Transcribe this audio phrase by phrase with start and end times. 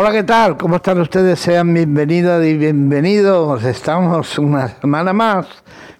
[0.00, 0.56] Hola, ¿qué tal?
[0.56, 1.40] ¿Cómo están ustedes?
[1.40, 3.64] Sean bienvenidas y bienvenidos.
[3.64, 5.46] Estamos una semana más,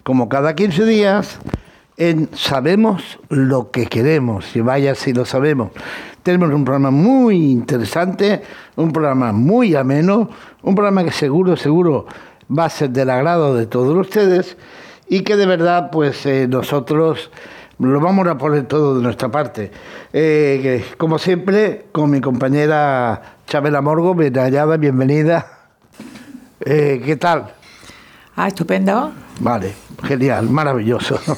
[0.04, 1.40] como cada 15 días,
[1.96, 4.54] en Sabemos lo que queremos.
[4.54, 5.72] Y vaya si lo sabemos.
[6.22, 8.42] Tenemos un programa muy interesante,
[8.76, 10.30] un programa muy ameno,
[10.62, 12.06] un programa que seguro, seguro
[12.56, 14.56] va a ser del agrado de todos ustedes
[15.08, 17.32] y que de verdad, pues eh, nosotros
[17.78, 19.70] lo vamos a poner todo de nuestra parte.
[20.12, 25.46] Eh, como siempre, con mi compañera Chabela Morgo, bien hallada, bienvenida.
[26.60, 27.54] Eh, ¿Qué tal?
[28.34, 29.12] Ah, estupendo.
[29.40, 31.18] Vale, genial, maravilloso.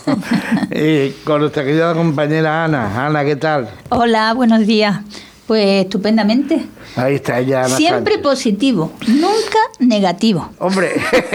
[0.72, 3.06] Eh, con nuestra querida compañera Ana.
[3.06, 3.68] Ana, ¿qué tal?
[3.88, 5.00] Hola, buenos días.
[5.46, 6.64] Pues estupendamente.
[6.94, 7.64] Ahí está ella.
[7.64, 8.22] Ana Siempre Sánchez.
[8.22, 10.48] positivo, nunca negativo.
[10.58, 10.92] Hombre,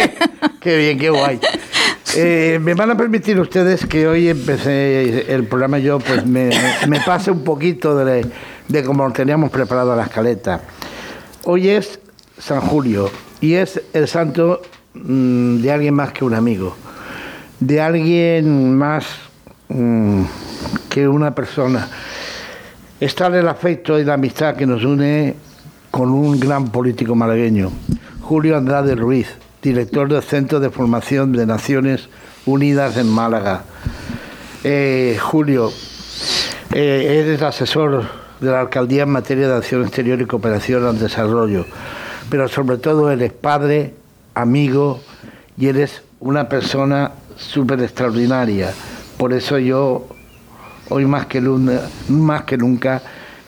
[0.62, 1.40] qué bien, qué guay.
[2.18, 6.50] Eh, me van a permitir ustedes que hoy empecé el programa yo, pues me,
[7.06, 8.26] pase un poquito de,
[8.70, 10.62] de cómo teníamos preparado la escaleta.
[11.44, 12.00] Hoy es
[12.38, 14.62] San Julio y es el santo
[14.94, 16.78] mm, de alguien más que un amigo,
[17.60, 19.06] de alguien más
[19.68, 20.24] mm,
[20.90, 21.90] que una persona.
[23.02, 25.36] Está el afecto y la amistad que nos une
[25.92, 27.72] con un gran político malagueño,
[28.22, 29.28] Julio Andrade Ruiz,
[29.66, 32.08] director del Centro de Formación de Naciones
[32.46, 33.64] Unidas en Málaga.
[34.64, 35.72] Eh, Julio,
[36.72, 38.06] eh, eres asesor
[38.40, 41.66] de la Alcaldía en materia de acción exterior y cooperación al desarrollo,
[42.30, 43.96] pero sobre todo eres padre,
[44.36, 45.02] amigo
[45.58, 48.72] y eres una persona súper extraordinaria.
[49.18, 50.06] Por eso yo,
[50.90, 53.02] hoy más que, más que nunca,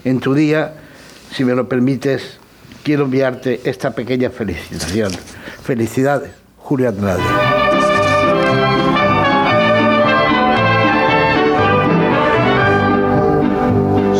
[0.03, 0.73] en tu día,
[1.31, 2.39] si me lo permites,
[2.83, 5.11] quiero enviarte esta pequeña felicitación.
[5.67, 7.21] Felicidades, Julio Andrade.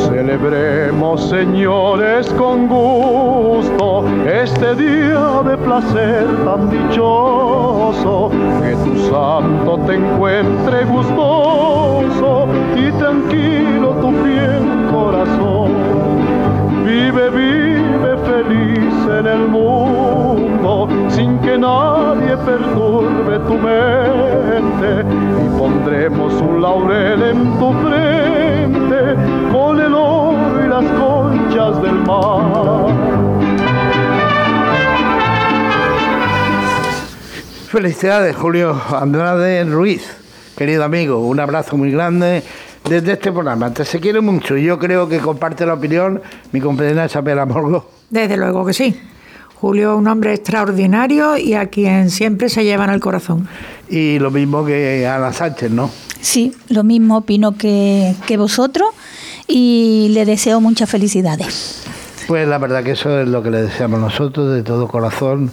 [0.10, 8.30] Celebremos, señores, con gusto este día de placer tan dichoso.
[8.62, 15.72] Que tu santo te encuentre gustoso y tranquilo tu fiel corazón.
[16.84, 18.87] Vive, vive feliz
[19.20, 25.04] en el mundo sin que nadie perturbe tu mente
[25.44, 29.16] y pondremos un laurel en tu frente
[29.52, 32.88] con el oro y las conchas del mar.
[37.70, 40.16] Felicidades, Julio Andrade Ruiz,
[40.56, 41.20] querido amigo.
[41.20, 42.44] Un abrazo muy grande
[42.88, 43.74] desde este programa.
[43.74, 47.97] Te se quiere mucho yo creo que comparte la opinión mi compañera Isabel Morgo.
[48.10, 49.00] Desde luego que sí.
[49.56, 53.48] Julio es un hombre extraordinario y a quien siempre se lleva en el corazón.
[53.90, 55.90] Y lo mismo que Ana Sánchez, ¿no?
[56.22, 58.90] Sí, lo mismo opino que, que vosotros
[59.48, 61.84] y le deseo muchas felicidades.
[62.28, 65.50] Pues la verdad que eso es lo que le deseamos nosotros de todo corazón,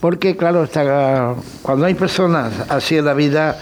[0.00, 3.56] porque claro, está, cuando hay personas así en la vida,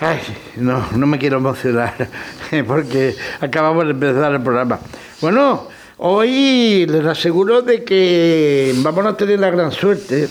[0.00, 0.18] ay,
[0.56, 1.94] no, no me quiero emocionar,
[2.66, 4.80] porque acabamos de empezar el programa.
[5.20, 5.68] Bueno,
[6.04, 10.28] hoy les aseguro de que vamos a tener la gran suerte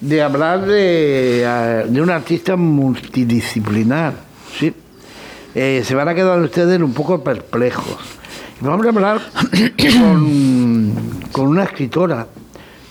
[0.00, 4.14] de hablar de, un artista multidisciplinar,
[4.58, 4.72] ¿sí?
[5.54, 7.98] Eh, se van a quedar ustedes un poco perplejos.
[8.60, 9.20] Vamos a hablar
[10.00, 10.94] con,
[11.32, 12.26] con una escritora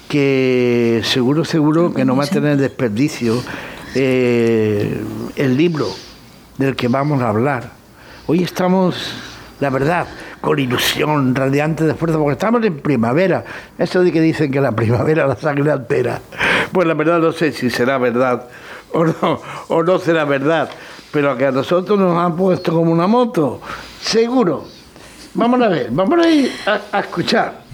[0.08, 3.42] que seguro, seguro que no va a tener desperdicio
[3.96, 5.02] eh,
[5.36, 5.88] el libro
[6.60, 7.72] del que vamos a hablar.
[8.28, 9.14] Hoy estamos,
[9.60, 10.06] la verdad,
[10.48, 13.44] con ilusión, radiante de fuerza, porque estamos en primavera.
[13.78, 16.22] Eso de que dicen que la primavera la sangre altera.
[16.72, 18.48] Pues la verdad no sé si será verdad
[18.94, 20.70] o no, o no será verdad,
[21.12, 23.60] pero que a nosotros nos han puesto como una moto,
[24.00, 24.64] seguro.
[25.34, 27.68] Vamos a ver, vamos a ir a, a escuchar.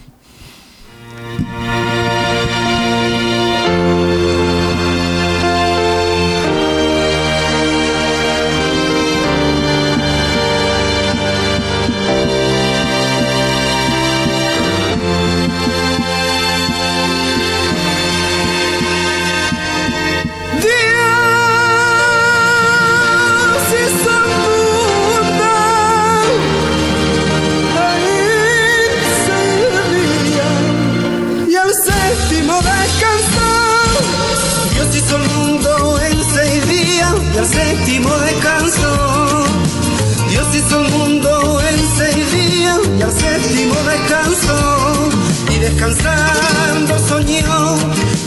[45.83, 47.75] Descansando soñó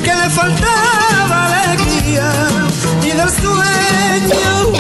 [0.05, 2.31] que le faltaba alegría
[3.03, 4.73] y del sueño,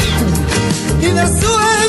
[1.00, 1.85] y del sueño,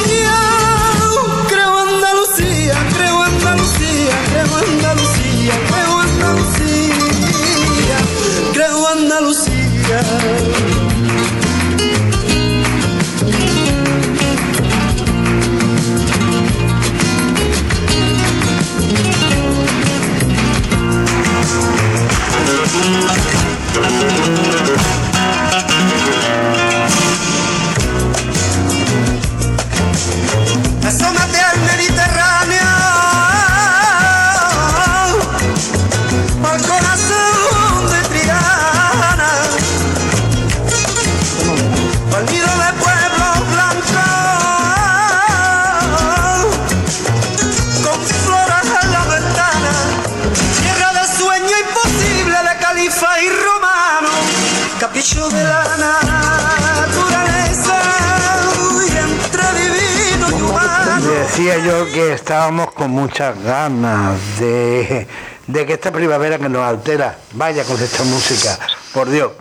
[61.47, 65.07] Decía yo que estábamos con muchas ganas de,
[65.47, 68.59] de que esta primavera que nos altera vaya con esta música,
[68.93, 69.31] por Dios.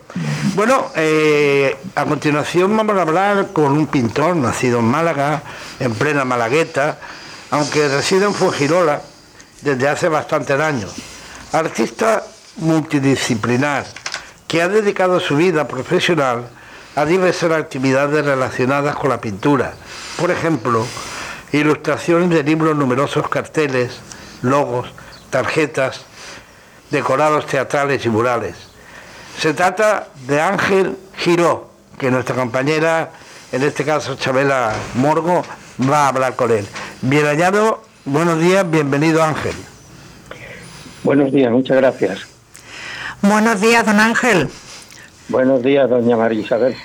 [0.54, 5.42] Bueno, eh, a continuación vamos a hablar con un pintor nacido en Málaga,
[5.80, 7.00] en plena Malagueta,
[7.50, 9.02] aunque reside en Fuengirola
[9.62, 10.94] desde hace bastantes años.
[11.50, 12.22] Artista
[12.58, 13.84] multidisciplinar
[14.46, 16.48] que ha dedicado su vida profesional
[16.94, 19.74] a diversas actividades relacionadas con la pintura.
[20.16, 20.86] Por ejemplo,
[21.56, 23.98] ilustraciones de libros, numerosos carteles,
[24.42, 24.88] logos,
[25.30, 26.04] tarjetas,
[26.90, 28.56] decorados teatrales y murales.
[29.38, 33.10] Se trata de Ángel Giró, que nuestra compañera,
[33.52, 35.42] en este caso Chabela Morgo,
[35.90, 36.66] va a hablar con él.
[37.02, 39.54] Bien hallado, buenos días, bienvenido Ángel.
[41.02, 42.26] Buenos días, muchas gracias.
[43.22, 44.48] Buenos días, don Ángel.
[45.28, 46.76] Buenos días, doña María Isabel.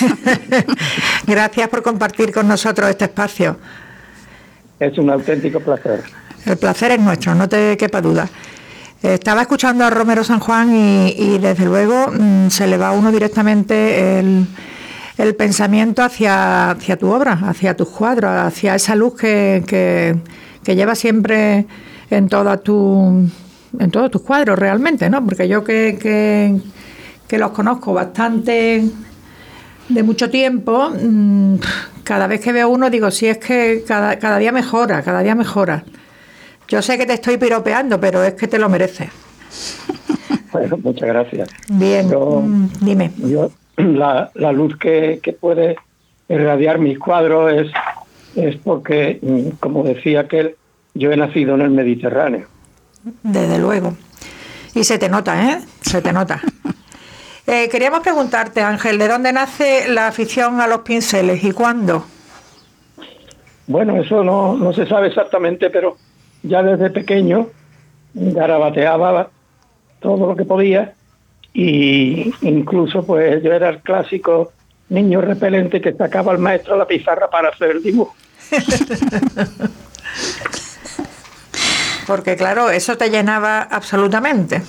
[1.26, 3.58] Gracias por compartir con nosotros este espacio.
[4.80, 6.02] Es un auténtico placer.
[6.46, 8.28] El placer es nuestro, no te quepa duda.
[9.02, 12.92] Estaba escuchando a Romero San Juan y, y desde luego mm, se le va a
[12.92, 14.46] uno directamente el,
[15.18, 19.62] el pensamiento hacia, hacia tu obra, hacia tus cuadros, hacia esa luz que,
[20.64, 21.66] que, lleva siempre
[22.10, 23.28] en todas tu,
[23.78, 25.22] en todos tus cuadros realmente, ¿no?
[25.24, 26.58] Porque yo que,
[27.28, 28.82] que los conozco bastante
[29.90, 31.56] de mucho tiempo, mm,
[32.04, 35.34] cada vez que veo uno digo, sí es que cada, cada día mejora, cada día
[35.34, 35.84] mejora.
[36.68, 39.08] Yo sé que te estoy piropeando, pero es que te lo mereces.
[40.52, 41.48] Bueno, muchas gracias.
[41.68, 43.12] Bien, Yo- mm, dime.
[43.18, 45.76] Yo, la, la luz que, que puede
[46.28, 47.70] irradiar mis cuadros es,
[48.34, 50.56] es porque, mm, como decía aquel,
[50.94, 52.48] yo he nacido en el Mediterráneo.
[53.22, 53.94] Desde luego.
[54.74, 55.60] Y se te nota, ¿eh?
[55.82, 56.40] Se te nota.
[57.52, 62.04] Eh, queríamos preguntarte, Ángel, ¿de dónde nace la afición a los pinceles y cuándo?
[63.66, 65.96] Bueno, eso no, no se sabe exactamente, pero
[66.44, 67.48] ya desde pequeño
[68.14, 69.30] garabateaba
[69.98, 70.94] todo lo que podía
[71.52, 74.52] y incluso pues yo era el clásico
[74.88, 78.14] niño repelente que sacaba al maestro la pizarra para hacer el dibujo.
[82.06, 84.62] Porque claro, eso te llenaba absolutamente.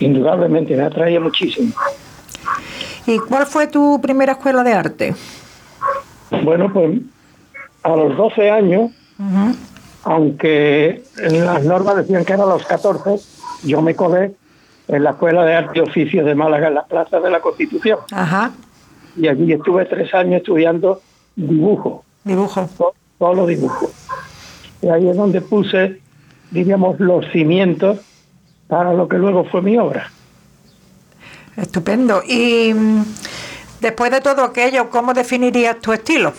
[0.00, 1.72] Indudablemente me atraía muchísimo.
[3.06, 5.14] ¿Y cuál fue tu primera escuela de arte?
[6.42, 6.98] Bueno, pues
[7.82, 9.56] a los 12 años, Ujú.
[10.04, 13.16] aunque en las normas decían que era a los 14,
[13.64, 14.34] yo me colé
[14.88, 17.98] en la Escuela de Arte y Oficios de Málaga, en la Plaza de la Constitución.
[18.12, 18.52] Ajá,
[19.16, 21.00] Y allí estuve tres años estudiando
[21.34, 22.68] dibujo, dibujo.
[22.78, 23.90] to- solo dibujo.
[24.80, 26.00] Y ahí es donde puse,
[26.50, 27.98] diríamos, los cimientos
[28.68, 30.10] para lo que luego fue mi obra.
[31.56, 32.22] Estupendo.
[32.24, 33.02] Y mm,
[33.80, 36.32] después de todo aquello, ¿cómo definirías tu estilo?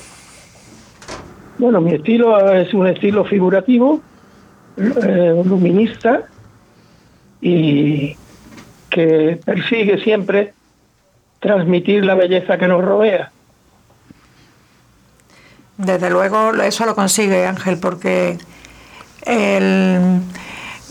[1.58, 4.00] Bueno, mi estilo es un estilo figurativo,
[4.78, 6.24] eh, luminista
[7.42, 8.16] y
[8.90, 10.54] que persigue siempre
[11.40, 13.32] transmitir la belleza que nos rodea.
[15.78, 18.38] Desde luego eso lo consigue Ángel porque
[19.26, 20.22] el,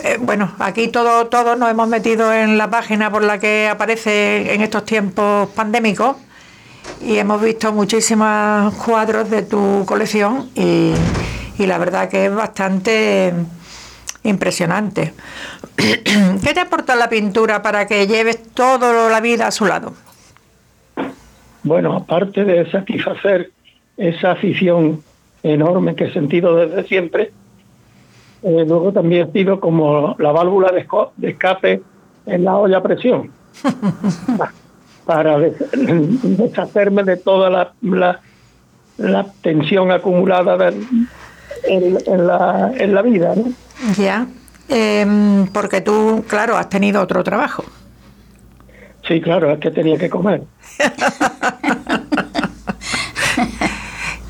[0.03, 4.53] eh, bueno, aquí todo, todos nos hemos metido en la página por la que aparece
[4.53, 6.15] en estos tiempos pandémicos
[7.01, 10.93] y hemos visto muchísimos cuadros de tu colección y,
[11.57, 13.33] y la verdad que es bastante
[14.23, 15.13] impresionante.
[15.75, 19.93] ¿Qué te aporta la pintura para que lleves toda la vida a su lado?
[21.63, 23.51] Bueno, aparte de satisfacer
[23.97, 25.03] esa afición
[25.43, 27.31] enorme que he sentido desde siempre,
[28.43, 30.85] eh, luego también sido como la válvula de,
[31.29, 31.81] escape
[32.25, 33.31] en la olla a presión.
[34.37, 34.51] Pa-
[35.05, 35.55] para des-
[36.37, 38.19] deshacerme de toda la, la,
[38.97, 40.55] la tensión acumulada
[41.63, 43.33] en la, en la vida.
[43.35, 43.45] ¿no?
[43.97, 44.27] Ya.
[44.67, 47.63] Em, porque tú, claro, has tenido otro trabajo.
[49.07, 50.43] Sí, claro, es que tenía que comer.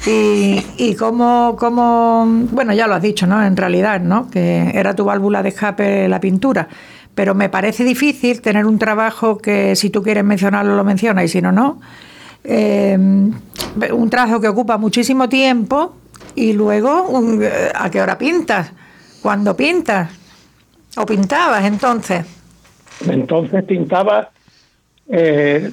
[0.10, 1.56] Y, y cómo,
[2.52, 3.46] bueno, ya lo has dicho, ¿no?
[3.46, 4.28] En realidad, ¿no?
[4.32, 6.68] Que era tu válvula de escape la pintura.
[7.14, 11.28] Pero me parece difícil tener un trabajo que si tú quieres mencionarlo lo mencionas y
[11.28, 11.80] si no, no.
[12.44, 15.96] Eh, un trabajo que ocupa muchísimo tiempo
[16.34, 17.22] y luego,
[17.76, 18.72] ¿a qué hora pintas?
[19.22, 20.10] ¿Cuándo pintas?
[20.98, 22.26] ¿O pintabas entonces?
[23.08, 24.32] Entonces pintaba
[25.08, 25.72] eh,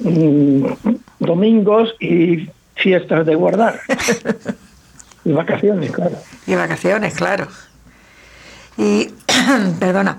[0.00, 0.64] mm,
[1.20, 3.80] domingos y fiestas de guardar.
[5.24, 6.16] y vacaciones, claro.
[6.46, 7.48] Y vacaciones, claro.
[8.76, 9.10] Y,
[9.80, 10.18] perdona,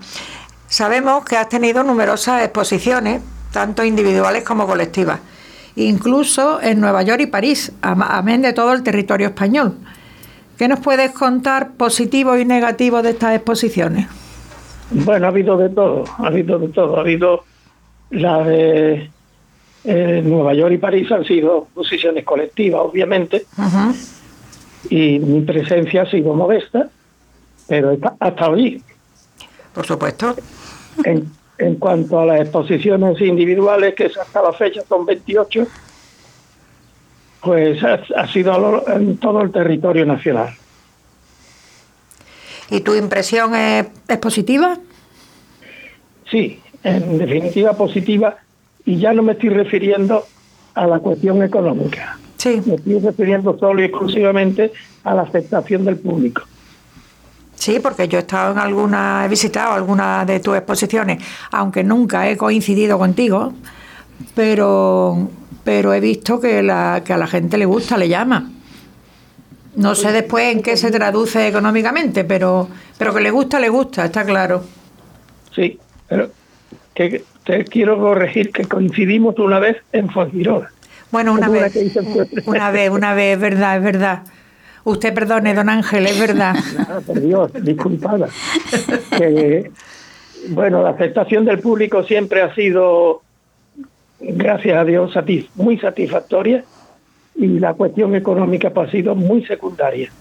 [0.67, 5.19] sabemos que has tenido numerosas exposiciones, tanto individuales como colectivas,
[5.75, 9.77] incluso en Nueva York y París, amén de todo el territorio español.
[10.57, 14.07] ¿Qué nos puedes contar positivo y negativo de estas exposiciones?
[14.91, 16.97] Bueno, ha habido de todo, ha habido de todo.
[16.97, 17.45] Ha habido
[18.09, 19.09] la de
[19.83, 23.45] eh, Nueva York y París han sido posiciones colectivas, obviamente,
[24.89, 26.89] y mi presencia ha sido modesta,
[27.67, 28.81] pero está- ha estado allí.
[29.73, 30.35] Por supuesto.
[31.05, 35.67] En, en cuanto a las exposiciones individuales, que hasta la fecha son 28,
[37.41, 40.53] pues ha, ha sido en todo el territorio nacional.
[42.69, 44.77] ¿Y tu impresión es, es positiva?
[46.29, 48.37] Sí, en definitiva positiva,
[48.89, 50.25] y ya no me estoy refiriendo
[50.73, 52.17] a la cuestión económica.
[52.37, 54.71] Sí, Me estoy refiriendo solo y exclusivamente
[55.03, 56.41] a la aceptación del público.
[57.53, 62.27] sí, porque yo he estado en alguna, he visitado algunas de tus exposiciones, aunque nunca
[62.27, 63.53] he coincidido contigo,
[64.33, 65.29] pero,
[65.63, 68.49] pero he visto que, la, que a la gente le gusta, le llama.
[69.75, 72.67] No sé después en qué se traduce económicamente, pero,
[72.97, 74.63] pero que le gusta, le gusta, está claro.
[75.53, 75.77] Sí,
[76.07, 76.31] pero
[76.95, 80.69] que te quiero corregir que coincidimos una vez en Fuengirola.
[81.11, 81.75] Bueno, una vez,
[82.45, 84.21] una vez, una vez, es verdad, es verdad.
[84.83, 86.55] Usted perdone, don Ángel, es verdad.
[87.07, 88.27] Por Dios, disculpada.
[89.17, 89.71] Que,
[90.49, 93.23] bueno, la aceptación del público siempre ha sido,
[94.19, 96.63] gracias a Dios, satis- muy satisfactoria
[97.35, 100.11] y la cuestión económica pues, ha sido muy secundaria.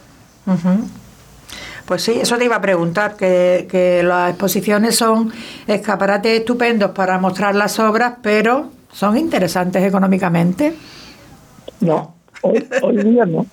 [1.89, 5.33] Pues sí, eso te iba a preguntar, que, que las exposiciones son
[5.67, 10.75] escaparates estupendos para mostrar las obras, pero son interesantes económicamente.
[11.81, 13.47] No, hoy, hoy día no.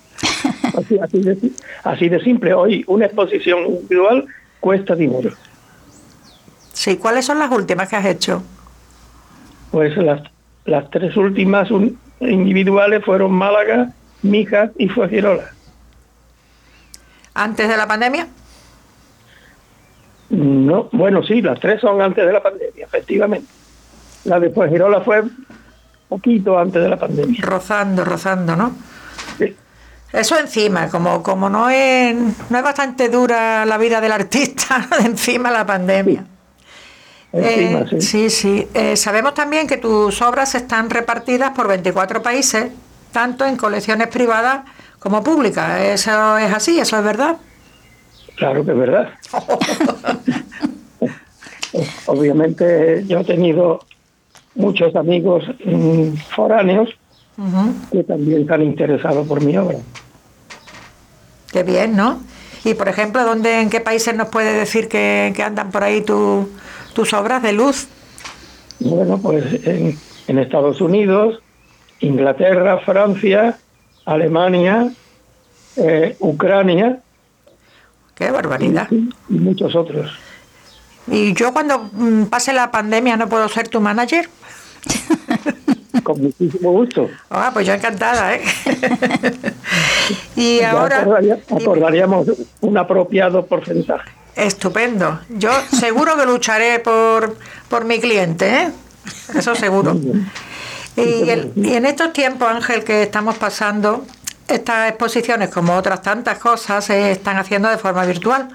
[0.76, 1.50] Así, así de,
[1.82, 2.52] así de simple.
[2.52, 4.26] Hoy una exposición individual
[4.60, 5.30] cuesta dinero.
[6.74, 8.42] Sí, ¿cuáles son las últimas que has hecho?
[9.70, 10.20] Pues las,
[10.66, 11.70] las tres últimas
[12.20, 15.55] individuales fueron Málaga, Mijas y Fuengirola.
[17.36, 18.26] ¿Antes de la pandemia?
[20.30, 23.46] No, bueno, sí, las tres son antes de la pandemia, efectivamente.
[24.24, 25.22] La de Fuengirola fue
[26.08, 27.40] poquito antes de la pandemia.
[27.42, 28.72] Rozando, rozando, ¿no?
[29.38, 29.54] Sí.
[30.12, 32.16] Eso encima, como, como no es
[32.48, 36.24] no es bastante dura la vida del artista, encima la pandemia.
[37.32, 38.00] Encima, Eh, sí.
[38.00, 38.68] sí, sí.
[38.72, 42.72] Eh, sabemos también que tus obras están repartidas por 24 países,
[43.12, 44.62] tanto en colecciones privadas
[44.98, 45.80] como públicas.
[45.80, 47.36] Eso es así, eso es verdad.
[48.36, 49.08] Claro que es verdad.
[52.06, 53.80] Obviamente yo he tenido
[54.54, 56.90] muchos amigos mm, foráneos
[57.92, 59.76] que también se han interesado por mi obra.
[61.52, 62.20] Qué bien, ¿no?
[62.64, 66.00] Y por ejemplo, ¿dónde, ¿en qué países nos puede decir que, que andan por ahí
[66.00, 66.48] tu-
[66.94, 67.88] tus obras de luz?
[68.80, 69.98] Bueno, pues en,
[70.28, 71.40] en Estados Unidos,
[72.00, 73.58] Inglaterra, Francia,
[74.06, 74.90] Alemania,
[75.76, 76.98] eh, Ucrania
[78.14, 78.88] Qué barbaridad.
[78.90, 80.10] y, y muchos otros.
[81.06, 84.28] Y yo cuando mm, pase la pandemia no puedo ser tu manager.
[86.02, 87.08] Con muchísimo gusto.
[87.30, 88.42] Ah, pues yo encantada, ¿eh?
[90.36, 91.02] y ahora...
[91.02, 92.26] acordaría- acordaríamos
[92.60, 94.10] un apropiado porcentaje.
[94.36, 95.20] Estupendo.
[95.30, 97.36] Yo seguro que lucharé por,
[97.68, 98.68] por mi cliente, ¿eh?
[99.34, 99.96] Eso seguro.
[100.96, 104.04] Y, el- y en estos tiempos, Ángel, que estamos pasando,
[104.48, 108.48] estas exposiciones, como otras tantas cosas, se están haciendo de forma virtual.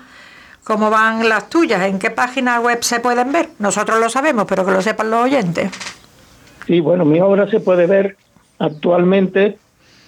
[0.63, 1.81] ¿Cómo van las tuyas?
[1.83, 3.50] ¿En qué página web se pueden ver?
[3.60, 5.71] Nosotros lo sabemos, pero que lo sepan los oyentes.
[6.67, 8.15] Sí, bueno, mi obra se puede ver
[8.60, 9.57] actualmente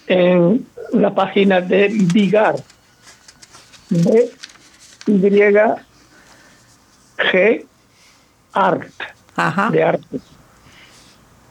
[0.07, 2.55] en la página de Vigar,
[3.89, 4.31] de
[5.07, 5.19] Y
[7.17, 7.65] G
[8.53, 8.87] Art
[9.35, 9.69] Ajá.
[9.71, 10.19] de arte.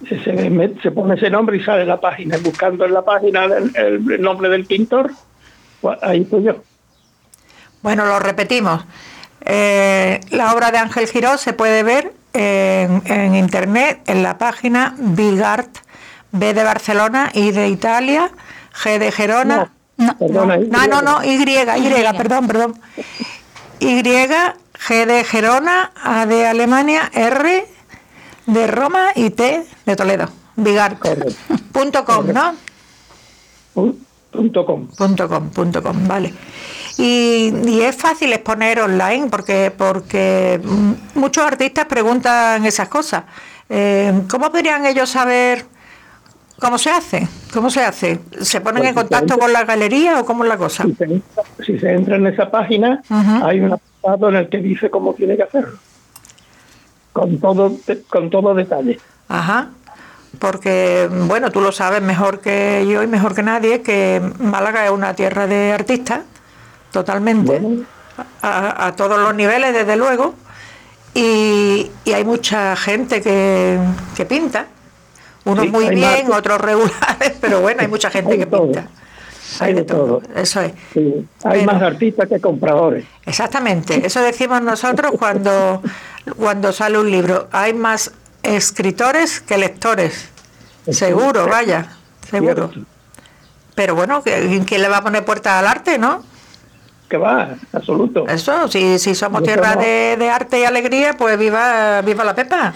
[0.09, 0.19] Se,
[0.83, 2.37] se, pone ese nombre y sale la página.
[2.39, 5.11] Buscando en la página el, el nombre del pintor,
[5.81, 6.57] pues ahí estoy yo.
[7.83, 8.85] Bueno, lo repetimos.
[9.45, 14.95] Eh, la obra de Ángel Giró se puede ver en, en internet en la página
[14.99, 15.79] Bigart,
[16.31, 18.31] B de Barcelona, I de Italia,
[18.83, 19.71] G de Gerona.
[19.97, 20.89] No, Perdona, No, Y.
[20.89, 22.17] no, no, Y, Y, Y.
[22.17, 22.75] perdón, perdón.
[23.81, 27.67] Y, G de Gerona, A de Alemania, R
[28.47, 30.29] de Roma y T de Toledo.
[30.57, 30.99] Bigart.
[30.99, 31.33] Correcto.
[31.73, 32.55] Punto com, ¿no?
[33.75, 33.99] Pun-
[34.31, 34.87] Punto com.
[34.89, 36.33] Punto com, punto com, vale.
[36.97, 40.59] Y, y es fácil exponer online porque, porque
[41.15, 43.25] muchos artistas preguntan esas cosas.
[43.69, 45.67] Eh, ¿Cómo podrían ellos saber
[46.59, 47.29] cómo se hace?
[47.53, 48.21] ¿Cómo se hace?
[48.41, 50.85] ¿Se ponen Pues en contacto con la galería o cómo es la cosa?
[50.85, 54.59] Si se, entra, si se entra en esa página, hay un apartado en el que
[54.59, 55.77] dice cómo tiene que hacerlo.
[57.13, 57.73] Con todo,
[58.09, 58.99] con todo detalle.
[59.29, 59.69] Ajá.
[60.39, 64.91] Porque, bueno, tú lo sabes mejor que yo y mejor que nadie, que Málaga es
[64.91, 66.21] una tierra de artistas,
[66.91, 67.85] totalmente, Bueno.
[68.41, 70.35] a, a todos los niveles, desde luego,
[71.15, 73.79] y, y hay mucha gente que,
[74.17, 74.67] que pinta,
[75.45, 78.63] unos Sí, muy bien, más- otros regulares, pero bueno, hay mucha gente Hay que todo.
[78.65, 78.87] pinta.
[79.61, 80.23] Hay de todo.
[80.35, 80.73] Eso es.
[80.93, 83.05] Sí, hay Pero- más artistas que compradores.
[83.27, 85.83] Exactamente, eso decimos nosotros cuando,
[86.37, 87.49] cuando sale un libro.
[87.53, 90.29] Hay más escritores que lectores.
[90.89, 91.89] Seguro, vaya,
[92.29, 92.71] seguro.
[92.73, 92.91] Cierto.
[93.75, 96.23] Pero bueno, ¿qui- ¿quién le va a poner puertas al arte, no?
[97.09, 98.27] Que va, absoluto.
[98.27, 102.73] Eso, si, si somos tierra de, de arte y alegría, pues viva, viva la pepa.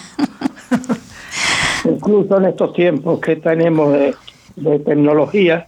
[1.85, 4.15] Incluso en estos tiempos que tenemos de,
[4.57, 5.67] de tecnología,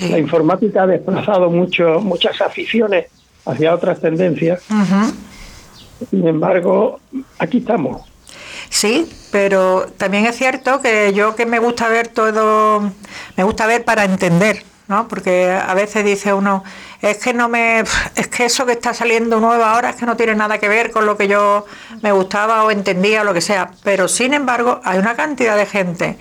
[0.00, 3.06] la informática ha desplazado mucho, muchas aficiones
[3.44, 4.62] hacia otras tendencias.
[6.10, 7.00] Sin embargo,
[7.38, 8.02] aquí estamos.
[8.68, 12.90] Sí, pero también es cierto que yo que me gusta ver todo,
[13.36, 15.08] me gusta ver para entender, ¿no?
[15.08, 16.64] Porque a veces dice uno,
[17.02, 17.80] es que no me,
[18.16, 20.90] es que eso que está saliendo nuevo ahora es que no tiene nada que ver
[20.90, 21.66] con lo que yo
[22.00, 23.70] me gustaba o entendía o lo que sea.
[23.84, 26.16] Pero sin embargo, hay una cantidad de gente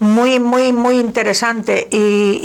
[0.00, 2.40] muy, muy, muy interesante y,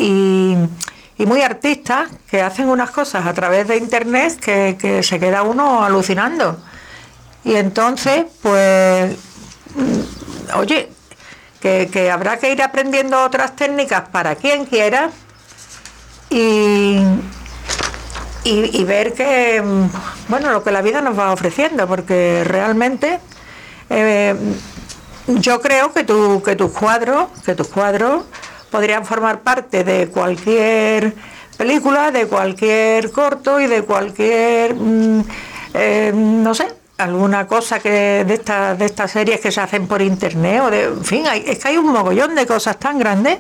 [1.17, 5.43] y- muy artistas que hacen unas cosas a través de internet que, que se queda
[5.43, 6.57] uno alucinando.
[7.45, 9.15] Y entonces, pues,
[9.75, 10.89] mm, oye,
[11.61, 15.11] que, que habrá que ir aprendiendo otras técnicas para quien quiera
[16.29, 16.97] y,
[18.43, 19.89] y, y ver que, mm,
[20.29, 23.19] bueno, lo que la vida nos va ofreciendo, porque realmente
[23.89, 24.35] eh,
[25.27, 28.23] yo creo que, tu, que tus cuadros, que tus cuadros
[28.71, 31.13] podrían formar parte de cualquier
[31.57, 35.21] película, de cualquier corto y de cualquier, mm,
[35.75, 40.01] eh, no sé, alguna cosa que de estas de estas series que se hacen por
[40.01, 43.38] internet o de, en fin, hay- es que hay un mogollón de cosas tan grandes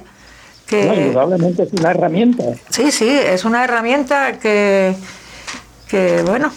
[0.67, 2.43] que No, indudablemente es una herramienta.
[2.69, 4.95] Sí, sí, es una herramienta que,
[5.87, 6.51] que bueno.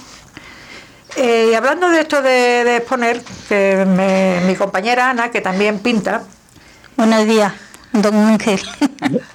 [1.16, 2.30] Eh, y hablando de esto de,
[2.64, 6.22] de exponer, que me- mi compañera Ana, que también pinta,
[6.96, 7.52] Buenos días,
[7.92, 8.58] don Ángel.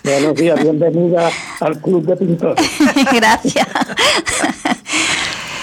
[0.03, 2.71] Buenos días, bienvenida al Club de Pintores.
[3.13, 3.67] Gracias.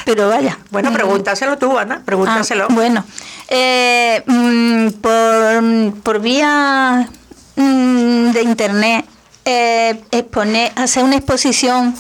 [0.05, 0.59] Pero vaya.
[0.71, 2.67] bueno, pregúntaselo tú, Ana, pregúntaselo.
[2.71, 3.05] Ah, bueno,
[3.49, 7.09] eh, mm, por, por vía
[7.57, 9.05] mm, de internet,
[9.45, 11.95] eh, exponer, hacer una exposición,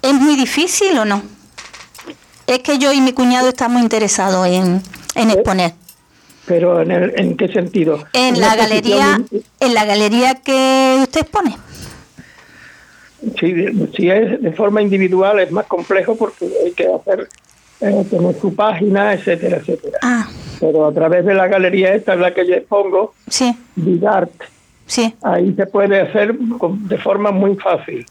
[0.00, 1.22] ¿es muy difícil o no?
[2.46, 4.82] Es que yo y mi cuñado estamos interesados en,
[5.14, 5.72] en exponer.
[6.46, 8.04] Pero ¿en, el- ¿en qué sentido?
[8.12, 9.20] En la galería,
[9.60, 11.56] en la galería que usted expone.
[13.40, 13.54] Si,
[13.96, 17.28] si es de forma individual es más complejo porque hay que hacer
[17.80, 19.98] eh, tener su página, etcétera, etcétera.
[20.02, 20.28] Ah,
[20.60, 24.30] Pero a través de la galería esta en la que yo expongo, sí, Bigart,
[24.86, 25.14] sí.
[25.22, 28.04] ahí se puede hacer de forma muy fácil.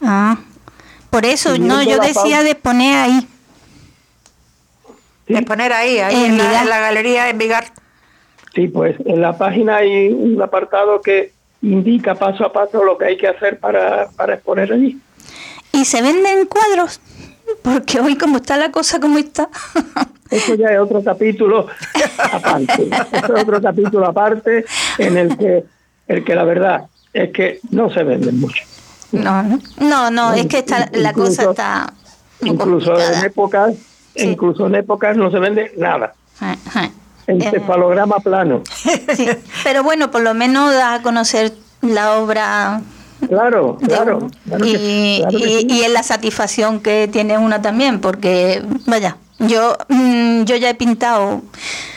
[0.00, 0.38] Ah,
[1.10, 2.42] por eso, Siguiendo no, yo decía pauta.
[2.44, 3.28] de poner ahí.
[5.32, 7.64] Sí, De poner ahí, ahí En en, la, en la galería en Vigar.
[8.54, 13.06] sí, pues en la página hay un apartado que indica paso a paso lo que
[13.06, 14.98] hay que hacer para, para exponer allí.
[15.72, 17.00] ¿Y se venden cuadros?
[17.62, 19.48] Porque hoy como está la cosa como está.
[20.30, 21.66] Eso ya es otro capítulo
[22.18, 22.88] aparte.
[23.12, 24.64] Eso es otro capítulo aparte
[24.98, 25.64] en el que,
[26.08, 28.64] el que la verdad es que no se venden mucho.
[29.12, 31.14] No, no, no, no, es que está, la Incluso-
[31.44, 31.92] cosa está
[32.40, 33.26] muy Incluso en complicada.
[33.26, 33.74] épocas,
[34.14, 34.24] Sí.
[34.28, 36.14] incluso en épocas no se vende nada.
[36.40, 36.90] Ajá.
[37.26, 38.62] El Eh, cefalograma plano.
[39.14, 39.26] sí,
[39.64, 42.80] Pero bueno, por lo menos da a conocer la obra
[43.28, 44.28] Claro, claro.
[44.60, 45.66] que- y, claro que y- sí.
[45.70, 50.74] y en la satisfacción que tiene una también, porque vaya, yo, mm, yo ya he
[50.74, 51.40] pintado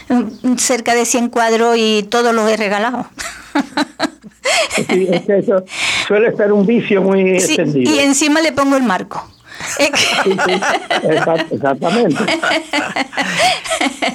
[0.10, 3.08] mm, cerca de 100 cuadros y todos los he regalado.
[4.75, 5.63] Sí, es que eso
[6.08, 7.91] suele ser un vicio muy extendido.
[7.91, 9.28] y encima le pongo el marco.
[11.52, 12.24] Exactamente.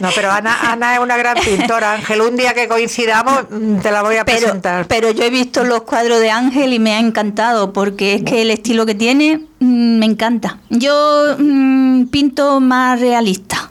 [0.00, 1.94] No, pero Ana, Ana es una gran pintora.
[1.94, 4.86] Ángel, un día que coincidamos mm, te la voy a presentar.
[4.86, 8.42] pero yo he visto los cuadros de Ángel y me ha encantado porque es que
[8.42, 10.58] el estilo que tiene mm, me encanta.
[10.70, 13.70] Yo mm, pinto más realista,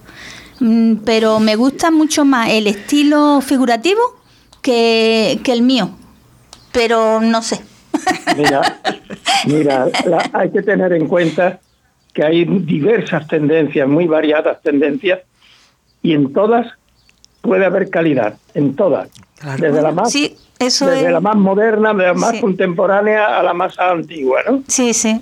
[1.05, 4.01] pero me gusta mucho más el estilo figurativo
[4.61, 5.91] que, que el mío.
[6.71, 7.61] Pero no sé.
[8.37, 8.79] Mira,
[9.45, 11.59] mira la- hay que tener en cuenta
[12.13, 15.19] que hay diversas tendencias, muy variadas tendencias,
[16.01, 16.67] y en todas
[17.41, 19.09] puede haber calidad, en todas.
[19.39, 19.61] Claro.
[19.61, 22.41] Desde la más, Sí, eso desde es- la más moderna, de la más Sí.
[22.41, 24.63] contemporánea a la más antigua, ¿no?
[24.67, 25.21] Sí, sí.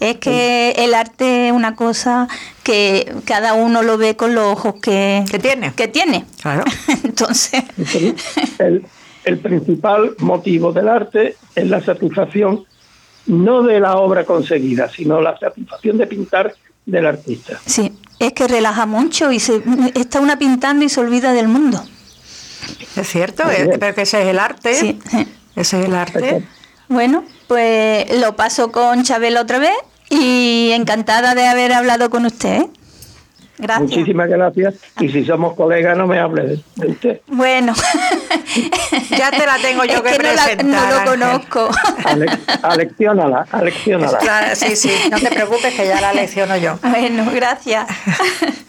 [0.00, 2.26] Es que el arte es una cosa
[2.64, 5.72] que cada uno lo ve con los ojos que, ¿Qué tiene?
[5.76, 6.24] que tiene.
[6.40, 6.64] Claro.
[7.04, 7.62] Entonces,
[8.58, 8.84] El,
[9.24, 12.64] el principal motivo del arte es la satisfacción
[13.26, 16.54] no de la obra conseguida, sino la satisfacción de pintar
[16.84, 17.60] del artista.
[17.64, 19.62] sí, es que relaja mucho y se
[19.94, 21.82] está una pintando y se olvida del mundo.
[22.96, 24.74] Es cierto, eh, pero que ese es el arte.
[24.74, 25.26] Sí, sí.
[25.56, 26.44] Ese es el arte.
[26.88, 29.74] Bueno, pues lo paso con Chabela otra vez
[30.08, 32.62] y encantada de haber hablado con usted.
[32.62, 32.70] ¿eh?
[33.58, 33.90] Gracias.
[33.90, 34.74] Muchísimas gracias.
[34.98, 37.20] Y si somos colegas, no me hable de, usted.
[37.28, 37.74] Bueno,
[39.10, 41.70] Ya te la tengo yo es que que no, la- presentar, no lo conozco.
[42.04, 42.26] Ale,
[42.62, 44.18] alecciónala, alecciónala.
[44.18, 46.78] Claro, sí, sí, no te preocupes que ya la lecciono yo.
[46.82, 47.86] Bueno, gracias.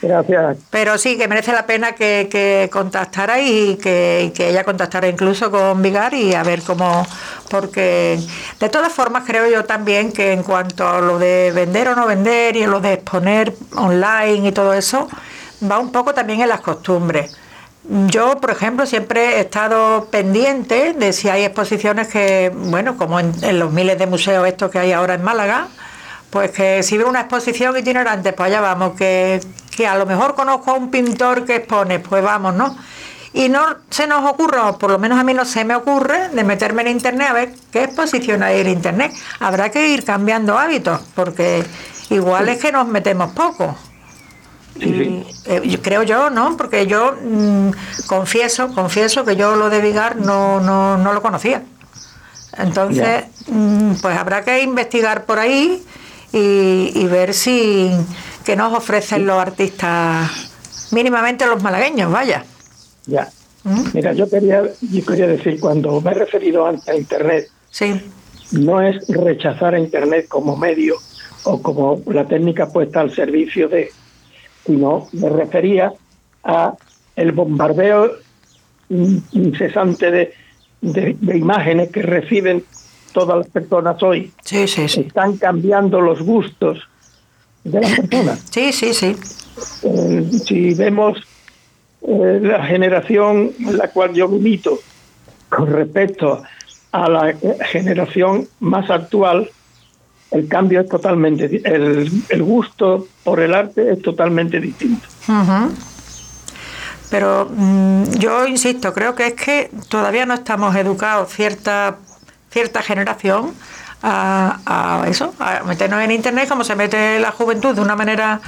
[0.01, 0.57] Gracias.
[0.69, 5.07] Pero sí, que merece la pena que, que contactara y que, y que ella contactara
[5.07, 7.05] incluso con Vigar y a ver cómo,
[7.49, 8.19] porque
[8.59, 12.05] de todas formas creo yo también que en cuanto a lo de vender o no
[12.05, 15.07] vender y lo de exponer online y todo eso,
[15.69, 17.35] va un poco también en las costumbres.
[18.07, 23.33] Yo, por ejemplo, siempre he estado pendiente de si hay exposiciones que, bueno, como en,
[23.43, 25.67] en los miles de museos estos que hay ahora en Málaga,
[26.29, 29.39] pues que si veo una exposición itinerante, pues allá vamos, que,
[29.75, 32.75] que a lo mejor conozco a un pintor que expone, pues vamos, ¿no?
[33.33, 36.29] Y no se nos ocurre, o por lo menos a mí no se me ocurre,
[36.29, 39.13] de meterme en internet a ver qué exposición hay en internet.
[39.39, 41.63] Habrá que ir cambiando hábitos, porque
[42.09, 43.75] igual es que nos metemos poco.
[44.79, 45.23] Sí, sí.
[45.45, 46.57] Eh, yo- creo yo, ¿no?
[46.57, 47.69] Porque yo mm,
[48.07, 51.63] confieso, confieso que yo lo de Vigar no, no, no lo conocía.
[52.57, 55.83] Entonces, mm, pues habrá que investigar por ahí
[56.31, 57.91] y, y ver si
[58.45, 60.29] qué nos ofrecen los artistas,
[60.91, 62.43] mínimamente los malagueños, vaya.
[63.05, 63.29] Ya.
[63.63, 63.83] ¿Mm?
[63.93, 67.99] Mira, yo quería, yo quería decir, cuando me he referido antes a Internet, Sí,
[68.51, 70.95] no es rechazar a Internet como medio
[71.43, 73.91] o como la técnica puesta al servicio de,
[74.65, 75.93] sino me refería
[76.43, 76.73] a
[77.15, 78.11] el bombardeo
[78.89, 80.33] in- incesante de,
[80.81, 82.63] de- de imágenes que reciben
[83.13, 84.31] todas las personas hoy.
[84.43, 85.01] sí, sí, sí.
[85.01, 86.79] Están cambiando los gustos
[87.63, 88.43] de las personas.
[88.49, 89.15] Sí, sí, sí.
[89.83, 91.17] Eh, si vemos
[92.01, 94.79] eh, la generación en la cual yo milito
[95.49, 96.41] con respecto
[96.91, 97.37] a la eh,
[97.71, 99.49] generación más actual,
[100.33, 105.07] el cambio es totalmente, el, el gusto por el arte es totalmente distinto.
[105.27, 105.71] Ujú.
[107.09, 111.97] Pero mm, yo insisto, creo que es que todavía no estamos educados cierta
[112.49, 113.53] cierta generación
[114.03, 118.41] a, a eso, a meternos en internet como se mete la juventud de una manera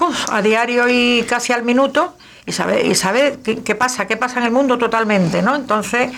[0.00, 4.16] uf, a diario y casi al minuto y sabe y sabe qué, qué pasa, qué
[4.16, 5.54] pasa en el mundo totalmente, ¿no?
[5.54, 6.10] Entonces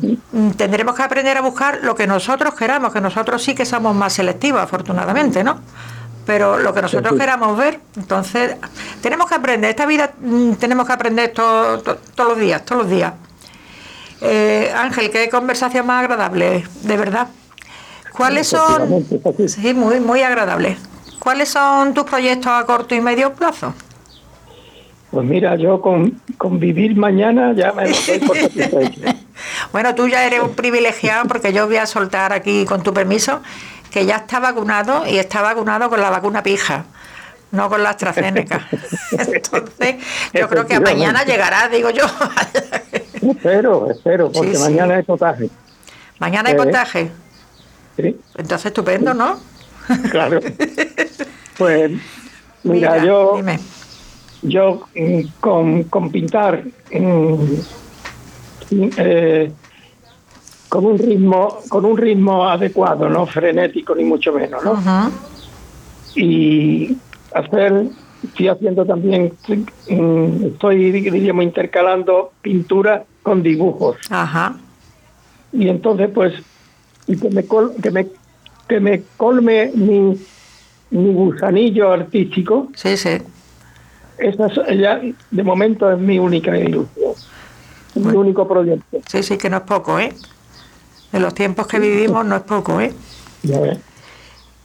[0.56, 4.12] tendremos que aprender a buscar lo que nosotros queramos, que nosotros sí que somos más
[4.12, 5.60] selectivos, afortunadamente, ¿no?
[6.24, 7.18] pero lo que nosotros Sí.
[7.18, 7.80] queramos ver.
[7.96, 8.54] Entonces,
[9.00, 12.82] tenemos que aprender, esta vida mm, tenemos que aprender to- to- todos los días, todos
[12.82, 13.12] los días.
[14.20, 17.26] Eh, Ángel, qué conversación más agradable, de verdad.
[18.12, 19.04] ¿Cuáles son?
[19.48, 20.76] Sí, muy, muy agradable.
[21.22, 23.72] ¿Cuáles son tus proyectos a corto y medio plazo?
[25.12, 28.36] Pues mira, yo con, con vivir mañana ya me doy por.
[29.72, 33.40] Bueno, tú ya eres un privilegiado porque yo voy a soltar aquí, con tu permiso,
[33.90, 36.84] que ya está vacunado y está vacunado con la vacuna pija,
[37.50, 38.68] no con la AstraZeneca.
[39.12, 39.96] Entonces,
[40.32, 42.04] yo creo que a mañana llegará, digo yo.
[43.30, 44.62] espero, espero, porque Sí, sí.
[44.62, 45.50] mañana es potaje.
[46.18, 46.58] mañana hay Eh.
[46.58, 47.08] contagio.
[47.96, 48.16] ¿sí?
[48.36, 49.38] Entonces, estupendo, ¿no?
[50.10, 50.40] Claro.
[51.58, 51.92] Pues
[52.64, 53.58] mira, yo Dime.
[54.42, 57.34] yo mm, con, con pintar mm,
[58.70, 59.52] mm, eh,
[60.68, 64.74] con un ritmo, con un ritmo adecuado, no frenético ni mucho menos, ¿no?
[66.14, 66.96] Y
[67.34, 67.86] hacer,
[68.24, 69.32] estoy haciendo también,
[69.86, 73.96] estoy diríamos intercalando pintura con dibujos.
[74.10, 74.56] Ajá.
[75.52, 76.32] Y entonces pues
[77.06, 78.06] y que me col- que me
[78.72, 80.18] que me colme mi,
[80.90, 83.18] mi gusanillo artístico, Sí, sí.
[84.16, 84.98] esa es- ya
[85.30, 87.12] de momento es mi única ilusión,
[87.96, 88.98] mi único proyecto.
[89.06, 90.14] Sí, sí, que no es poco, ¿eh?
[91.12, 92.94] En los tiempos que vivimos no es poco, ¿eh?
[93.42, 93.78] Ya ves.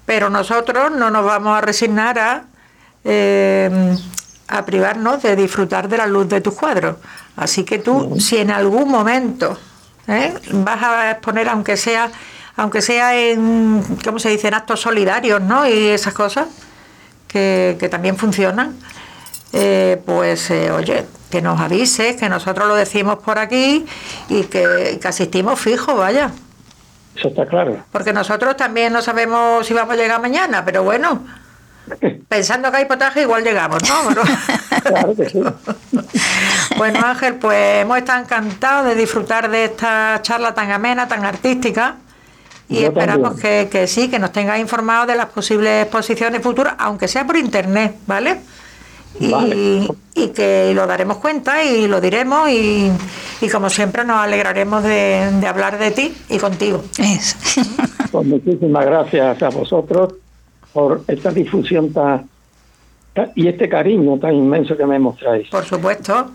[0.06, 2.46] Pero nosotros no nos vamos a resignar a,
[3.04, 3.98] eh,
[4.48, 6.96] a privarnos de disfrutar de la luz de tus cuadros.
[7.36, 9.58] Así que tú, si en algún momento
[10.08, 10.34] ¿eh?
[10.54, 12.10] vas a exponer, aunque sea,
[12.58, 15.68] aunque sea en, ¿cómo se dice?, en actos solidarios, ¿no?
[15.68, 16.48] Y esas cosas
[17.28, 18.76] que, que también funcionan,
[19.54, 23.86] eh, pues eh, oye, que nos avises, que nosotros lo decimos por aquí
[24.28, 26.32] y que, que asistimos fijo, vaya.
[27.16, 27.84] Eso está claro.
[27.92, 31.26] Porque nosotros también no sabemos si vamos a llegar mañana, pero bueno,
[32.28, 34.22] pensando que hay potaje igual llegamos, ¿no?
[34.84, 35.42] Claro que sí.
[36.78, 41.98] bueno, Ángel, pues hemos estado encantados de disfrutar de esta charla tan amena, tan artística.
[42.70, 46.76] Y Yo esperamos que, que sí, que nos tengas informados de las posibles exposiciones futuras,
[46.80, 48.42] aunque sea por internet, ¿vale?
[49.20, 49.88] Y, Vale.
[50.14, 52.92] y que lo daremos cuenta y lo diremos y,
[53.42, 56.84] y como siempre nos alegraremos de, de hablar de ti y contigo.
[56.98, 57.38] Eso.
[58.12, 60.14] Pues muchísimas gracias a vosotros
[60.72, 62.26] por esta difusión tan,
[63.14, 65.50] tan- y este cariño tan inmenso que me mostráis.
[65.50, 66.32] Por supuesto.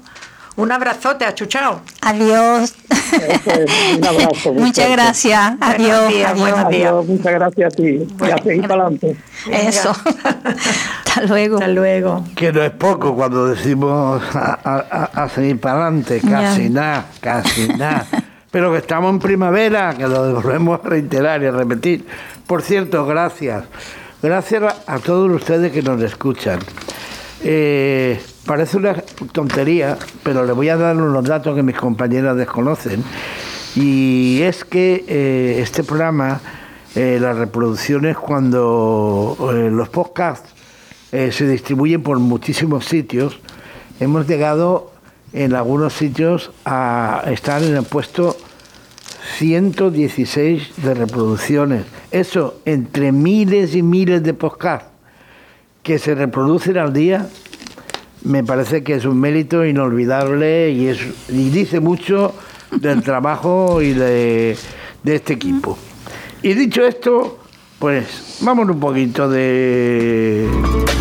[0.57, 1.81] Un abrazote, achuchao.
[2.03, 2.75] Adiós.
[3.13, 4.53] Es, un abrazo.
[4.53, 5.59] Muchas gracias.
[5.59, 6.09] Buenos Adiós.
[6.09, 6.41] días, adiós.
[6.41, 6.91] buenos días.
[6.91, 8.07] Adiós, muchas gracias a ti.
[8.21, 9.17] Y a seguir para adelante.
[9.51, 9.91] Eso.
[11.07, 11.55] Hasta luego.
[11.57, 12.25] Hasta luego.
[12.37, 18.07] Que no es poco cuando decimos a, a- seguir para adelante, casi nada, casi nada.
[18.51, 22.07] Pero que estamos en primavera, que lo volvemos a reiterar y a repetir.
[22.47, 23.65] Por cierto, gracias.
[24.23, 26.61] Gracias a, a todos ustedes que nos escuchan.
[27.43, 28.95] Eh, parece una
[29.33, 33.05] tontería, pero le voy a dar unos datos que mis compañeras desconocen.
[33.75, 36.41] Y es que eh, este programa,
[36.95, 40.51] eh, las reproducciones cuando eh, los podcasts
[41.11, 43.39] se distribuyen por muchísimos sitios,
[44.01, 44.93] hemos llegado
[45.35, 48.35] en algunos sitios a estar en el puesto
[49.37, 51.85] 116 de reproducciones.
[52.11, 54.89] Eso entre miles y miles de podcasts
[55.83, 57.29] que se reproducen al día,
[58.25, 62.35] me parece que es un mérito inolvidable y, es, y dice mucho
[62.71, 64.57] del trabajo y de,
[65.03, 65.79] de este equipo.
[66.43, 67.39] Y dicho esto,
[67.79, 70.92] pues vamos un poquito de...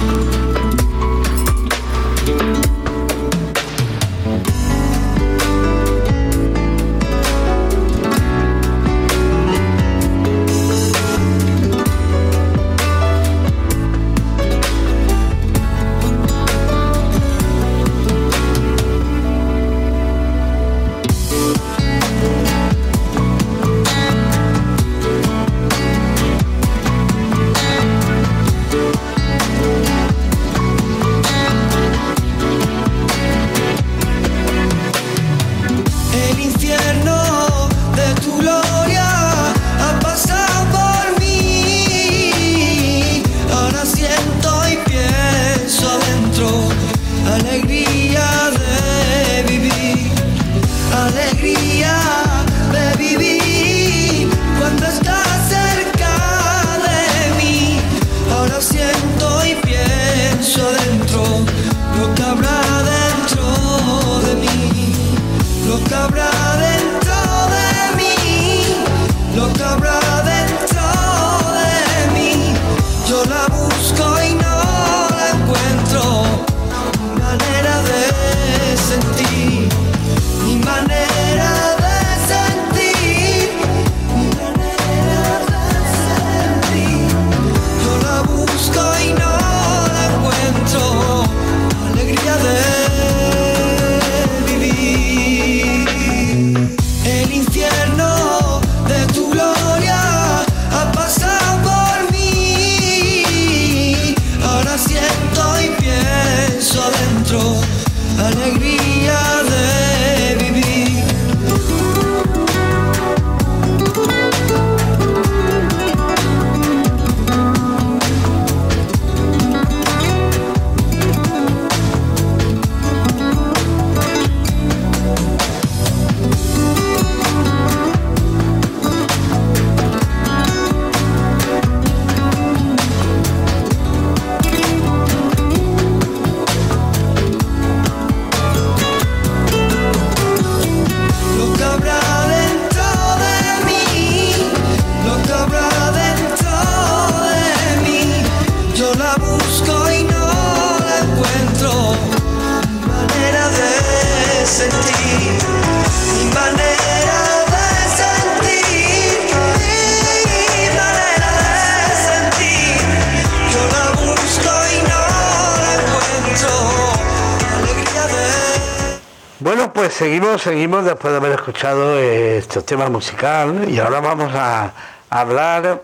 [170.79, 174.71] después de haber escuchado eh, estos temas musicales y ahora vamos a,
[175.10, 175.81] hablar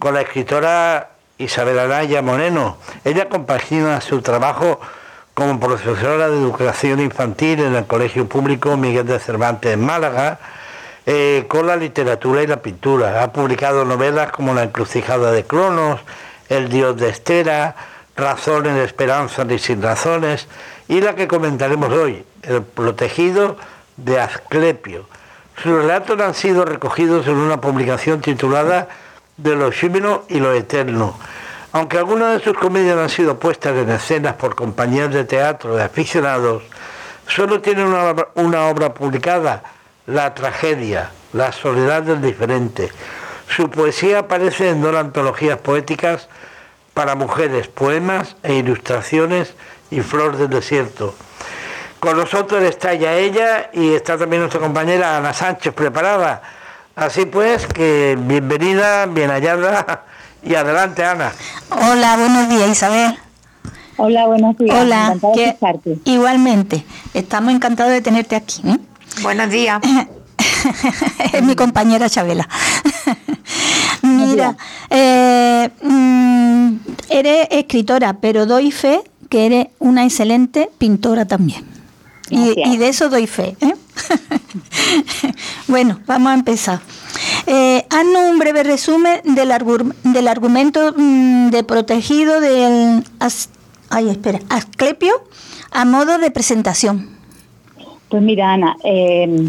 [0.00, 2.76] con la escritora Isabel Anaya Moreno.
[3.04, 4.80] Ella compagina su trabajo
[5.34, 10.38] como profesora de educación infantil en el Colegio Público Miguel de Cervantes en Málaga
[11.06, 13.24] eh, con la literatura y la pintura.
[13.24, 15.98] Ha publicado novelas como La encrucijada de Cronos,
[16.48, 17.74] El dios de Estera,
[18.16, 20.46] Razones, Esperanzas y sin razones
[20.86, 23.56] y la que comentaremos hoy, El protegido
[24.04, 25.06] de Asclepio.
[25.62, 28.88] Sus relatos han sido recogidos en una publicación titulada
[29.36, 31.18] De lo efímero y lo eterno.
[31.72, 35.84] Aunque algunas de sus comedias han sido puestas en escenas por compañías de teatro de
[35.84, 36.62] aficionados,
[37.28, 39.62] solo tiene una, una obra publicada,
[40.06, 42.90] La tragedia, La soledad del diferente.
[43.48, 46.28] Su poesía aparece en dos antologías poéticas
[46.94, 49.54] para mujeres, poemas e ilustraciones
[49.90, 51.14] y Flor del Desierto.
[52.00, 56.40] Con nosotros está ya ella y está también nuestra compañera Ana Sánchez preparada.
[56.96, 60.04] Así pues, que bienvenida, bien hallada
[60.42, 61.30] y adelante Ana.
[61.68, 63.18] Hola, buenos días Isabel.
[63.98, 64.74] Hola, buenos días.
[64.80, 66.86] Hola, de que- igualmente.
[67.12, 68.62] Estamos encantados de tenerte aquí.
[68.64, 68.78] ¿eh?
[69.20, 69.78] Buenos días.
[71.34, 72.48] es mi compañera Chabela.
[74.02, 74.56] Mira,
[74.88, 76.76] eh, mm,
[77.10, 81.79] eres escritora, pero doy fe que eres una excelente pintora también.
[82.30, 83.56] Y, de eso doy fe.
[83.60, 83.74] ¿eh?
[85.68, 86.80] bueno, vamos a empezar.
[87.46, 93.50] Eh, haznos un breve resumen del, argu- del argumento mm, de protegido del as-
[93.90, 95.12] ay, espera, Asclepio
[95.72, 97.10] a modo de presentación.
[98.08, 99.48] Pues mira, Ana, eh,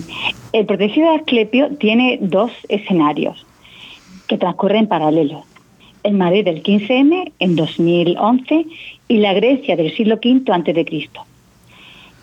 [0.53, 3.45] el protegido de Asclepio tiene dos escenarios
[4.27, 5.43] que transcurren paralelos.
[6.03, 8.65] El Madrid del 15M en 2011
[9.07, 11.09] y la Grecia del siglo V a.C.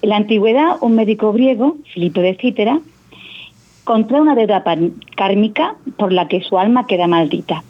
[0.03, 2.81] En la antigüedad, un médico griego, Filipo de Cítera,
[3.85, 4.63] contrae una deuda
[5.17, 7.65] kármica por la que su alma queda maldita.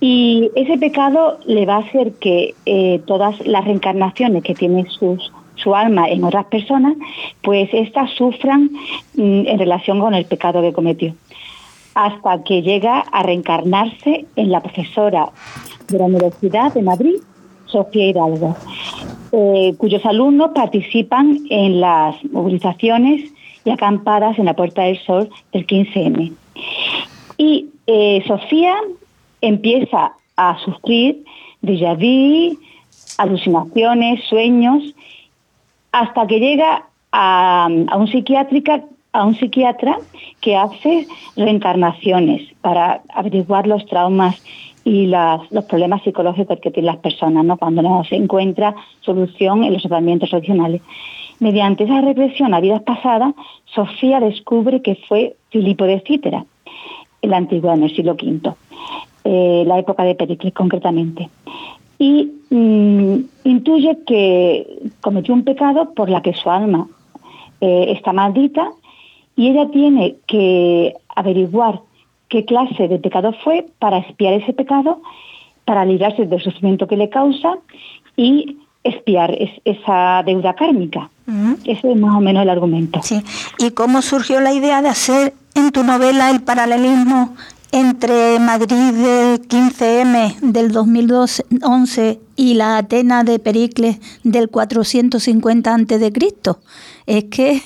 [0.00, 5.74] Y ese pecado le va a hacer que eh, todas las reencarnaciones que tiene su
[5.74, 6.94] alma en otras personas,
[7.42, 8.70] pues éstas sufran
[9.14, 11.14] mm, en relación con el pecado que cometió.
[11.94, 15.30] Hasta que llega a reencarnarse en la profesora
[15.88, 17.16] de la Universidad de Madrid,
[17.66, 18.56] Sofía Hidalgo,
[19.32, 23.32] eh, cuyos alumnos participan en las movilizaciones
[23.64, 26.32] y acampadas en la Puerta del Sol del 15M.
[27.38, 28.76] Y eh, Sofía
[29.40, 31.24] empieza a sufrir
[31.62, 32.58] déjà vu,
[33.18, 34.82] alucinaciones, sueños,
[35.92, 39.98] hasta que llega a, un psiquiátrica a un psiquiatra
[40.42, 44.42] que hace reencarnaciones para averiguar los traumas
[44.86, 47.56] y los problemas psicológicos que tienen las personas ¿no?
[47.56, 50.80] cuando no se encuentra solución en los tratamientos tradicionales.
[51.40, 56.44] Mediante esa regresión a vidas pasadas, Sofía descubre que fue Filipo de Cítera,
[57.20, 58.52] en la antigüedad, en el siglo V,
[59.24, 61.30] eh, la época de Pericles concretamente.
[61.98, 64.68] Y mm, intuye que
[65.00, 66.86] cometió un pecado por la que su alma
[67.60, 68.70] eh, está maldita
[69.34, 71.80] y ella tiene que averiguar
[72.28, 75.00] qué clase de pecado fue para expiar ese pecado,
[75.64, 77.54] para librarse del sufrimiento que le causa
[78.16, 81.10] y expiar es- esa deuda kármica.
[81.64, 83.00] Ese es más o menos el argumento.
[83.02, 83.20] Sí.
[83.58, 87.34] ¿Y cómo surgió la idea de hacer en tu novela el paralelismo
[87.72, 96.12] entre Madrid del 15M del 2011 y la Atenas de Pericles del 450 antes de
[96.12, 96.60] Cristo?
[97.06, 97.60] Es que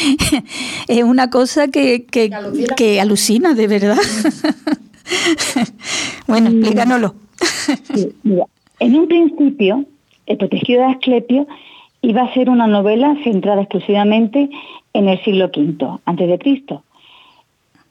[0.88, 2.30] es una cosa que, que,
[2.76, 3.96] que alucina, de verdad.
[6.26, 7.14] bueno, explícanoslo.
[7.94, 8.44] Sí, mira,
[8.80, 9.84] en un principio,
[10.26, 11.46] El protegido de Asclepio
[12.02, 14.50] iba a ser una novela centrada exclusivamente
[14.92, 16.82] en el siglo V, antes de Cristo.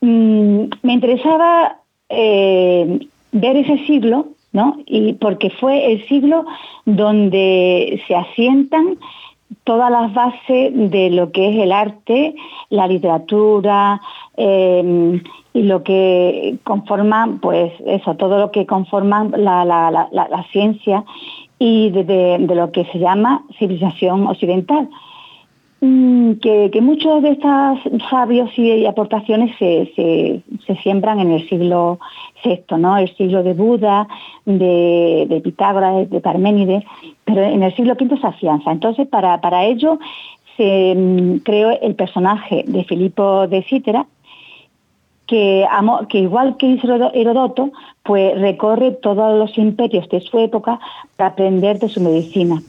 [0.06, 1.78] Mm, me interesaba
[2.10, 3.00] eh,
[3.32, 4.78] ver ese siglo, ¿no?
[4.86, 6.46] Y porque fue el siglo
[6.86, 9.00] donde se asientan
[9.64, 12.36] todas las bases de lo que es el arte,
[12.70, 14.00] la literatura
[14.38, 15.20] eh,
[15.54, 21.04] y lo que conforman, pues eso, todo lo que conforman la, ciencia
[21.58, 24.88] y de lo que se llama civilización occidental.
[25.86, 27.80] Mm, que, muchos de estos
[28.10, 30.42] sabios y, aportaciones se,
[30.84, 32.00] siembran en el siglo
[32.44, 32.98] VI, ¿no?
[32.98, 34.08] el siglo de Buda,
[34.46, 36.84] de, Pitágoras, de Parménides,
[37.24, 38.72] pero en el siglo V se afianza.
[38.72, 40.00] Entonces, para, ello
[40.58, 44.06] se mm, creó el personaje de Filipo de Cítera,
[45.28, 45.68] que,
[46.14, 46.80] igual que
[47.14, 47.72] Herodoto,
[48.04, 50.80] pues recorre todos los imperios de su época
[51.16, 52.62] para aprender de su medicina.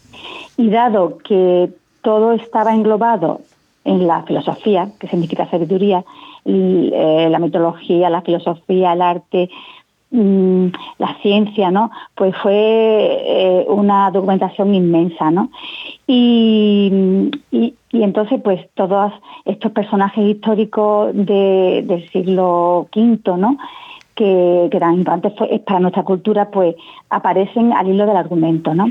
[0.57, 1.71] Y dado que
[2.07, 3.41] todo estaba englobado
[3.85, 6.05] en la filosofía, que significa sabiduría,
[6.45, 9.51] eh, la mitología, la filosofía, el arte,
[10.13, 10.67] mm,
[10.99, 11.91] la ciencia, ¿no?
[12.15, 15.51] Pues fue eh, una documentación inmensa, ¿no?
[16.07, 16.93] Y,
[17.91, 19.13] entonces, pues todos
[19.45, 23.59] estos personajes históricos del siglo V, ¿no?
[24.17, 25.33] Que, eran importantes
[25.65, 26.75] para nuestra cultura, pues
[27.11, 28.87] aparecen al hilo del argumento, ¿no?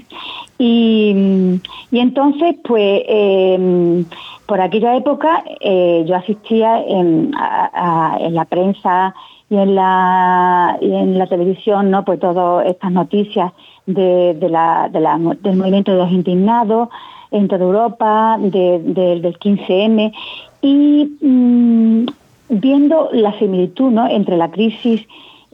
[0.58, 1.60] Y,
[1.92, 4.06] entonces, pues em,
[4.46, 9.14] por aquella época eh, yo asistía en, la prensa
[9.50, 12.06] y en la, en la televisión, ¿no?
[12.06, 13.52] Pues todas estas noticias
[13.86, 16.90] de, del movimiento de los indignados
[17.32, 20.14] en toda Europa, del 15M,
[20.62, 22.06] y mm,
[22.50, 24.08] viendo la similitud ¿no?
[24.08, 25.06] entre la crisis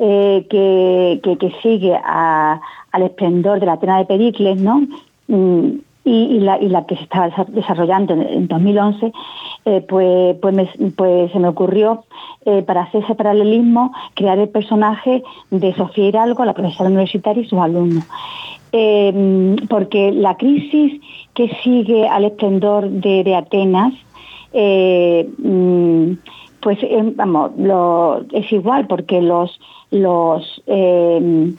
[0.03, 4.87] eh, que, sigue al esplendor de la Atena de Pericles ¿no?
[5.27, 9.13] Mm, y, la, que se estaba desarrollando en, 2011,
[9.65, 12.05] eh, pues, pues, pues, se me ocurrió,
[12.45, 15.21] eh, para hacer ese paralelismo, crear el personaje
[15.51, 18.03] de Sofía Hidalgo, la profesora universitaria y sus alumnos.
[19.69, 20.99] porque la crisis
[21.35, 23.93] que sigue al esplendor de, Atenas
[24.53, 26.13] mm,
[26.61, 29.59] pues eh, vamos, lo, es igual porque los,
[29.91, 31.53] los eh,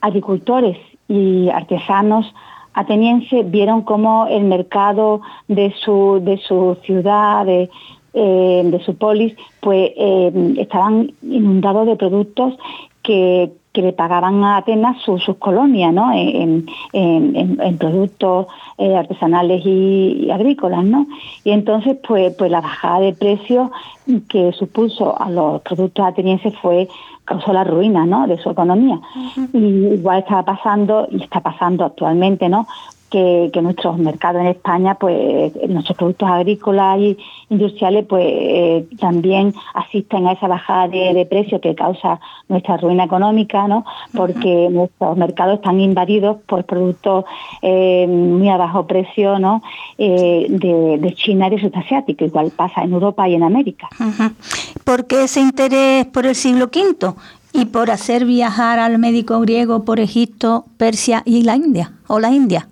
[0.00, 0.76] agricultores
[1.08, 2.26] y artesanos
[2.74, 7.68] atenienses vieron cómo el mercado de su, de su ciudad, de,
[8.12, 12.54] de su polis, pues estaban inundados de productos
[13.02, 16.10] que, que le pagaban a Atenas sus colonias, ¿no?
[16.12, 16.66] En,
[17.78, 21.06] productos eh, artesanales y, agrícolas, ¿no?
[21.44, 23.70] Y entonces, pues, pues la bajada de precios
[24.28, 26.88] que supuso a los productos atenienses fue
[27.24, 28.26] causó la ruina ¿no?
[28.26, 28.98] de su economía.
[29.52, 32.66] Y igual estaba pasando, y está pasando actualmente, ¿no?
[33.10, 37.18] Que, nuestros mercados en España, pues nuestros productos agrícolas y
[37.50, 43.66] industriales, pues eh, también asisten a esa bajada de, precio que causa nuestra ruina económica,
[43.66, 43.84] ¿no?
[44.14, 47.24] Porque nuestros mercados están invadidos por productos
[47.62, 49.62] eh, muy a bajo precio, ¿no?
[49.98, 53.88] Eh, de, China y de Sudeste Asiático, igual pasa en Europa y en América.
[54.84, 57.14] ¿Por qué ese interés por el siglo V?
[57.50, 62.30] y por hacer viajar al médico griego por Egipto, Persia y la India, o la
[62.30, 62.68] India.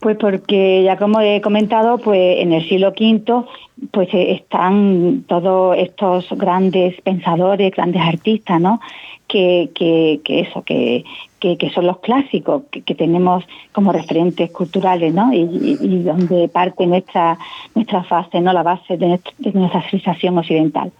[0.00, 3.44] Pues porque ya como he comentado, pues en el siglo V
[3.92, 8.80] pues eh, están todos estos grandes pensadores, grandes artistas, ¿no?
[9.26, 11.04] Que, que, que eso, que,
[11.38, 15.32] que, son los clásicos que, tenemos como referentes culturales, ¿no?
[15.32, 17.38] Y, donde parte nuestra
[17.74, 18.52] nuestra fase, ¿no?
[18.52, 19.20] La base de,
[19.52, 20.92] nuestra, civilización occidental.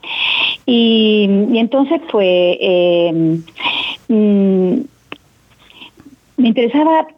[0.65, 3.41] Y, entonces, pues eh,
[4.09, 4.75] mm,
[6.37, 7.09] me interesaba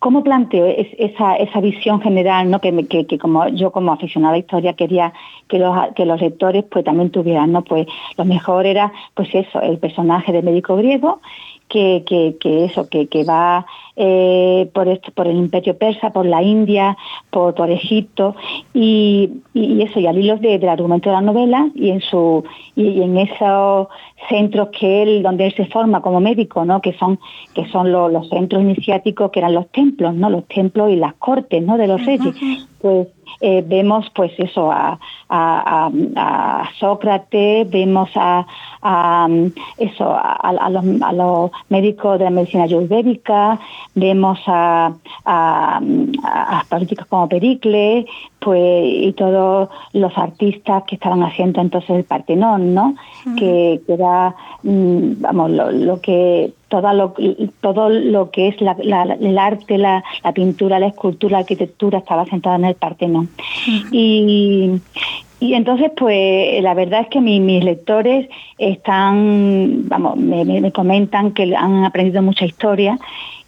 [0.00, 2.58] ¿Cómo planteo esa, esa visión general ¿no?
[2.58, 5.12] que, que, como yo como aficionada a la historia quería
[5.46, 7.52] que los, que los lectores pues también tuvieran?
[7.52, 7.62] ¿no?
[7.62, 7.86] Pues
[8.16, 11.20] lo mejor era pues eso, el personaje del médico griego
[11.70, 12.04] que,
[12.40, 13.64] que, eso, que, que va
[13.96, 16.98] eh, por, esto, por el imperio persa, por la India,
[17.30, 18.34] por, por Egipto,
[18.74, 22.44] y, y, eso, y al hilo del argumento de la novela y en su
[22.76, 23.88] y, en esos
[24.28, 26.82] centros que él, donde él se forma como médico, ¿no?
[26.82, 27.18] que son,
[27.54, 30.28] que son los, centros iniciáticos, que eran los templos, ¿no?
[30.28, 31.78] los templos y las cortes ¿no?
[31.78, 32.34] de los reyes.
[32.80, 33.08] Pues
[33.40, 34.98] eh, vemos pues eso a,
[36.78, 38.46] Sócrates, vemos a,
[39.78, 43.58] eso a, los, médicos de la medicina ayurvédica,
[43.94, 44.92] vemos a,
[46.68, 48.06] políticos como Pericles,
[48.40, 52.94] pues y todos los artistas que estaban haciendo entonces el Partenón, ¿no?
[53.36, 57.14] que, era mm, vamos lo, que todo lo,
[57.60, 60.02] todo lo que es el arte, la,
[60.32, 63.28] pintura, la escultura, la arquitectura estaba sentada en el Partenón.
[63.92, 64.80] y,
[65.40, 71.84] y entonces, pues la verdad es que mis lectores están, vamos, me, comentan que han
[71.84, 72.98] aprendido mucha historia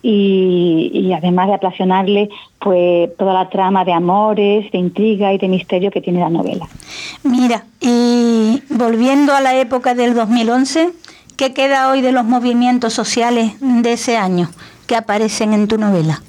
[0.02, 5.90] y, además de apasionarle, pues toda la trama de amores, de intriga y de misterio
[5.90, 6.66] que tiene la novela.
[7.24, 10.92] Mira, y volviendo a la época del 2011,
[11.36, 14.48] ¿qué queda hoy de los movimientos sociales de ese año
[14.86, 16.22] que aparecen en tu novela?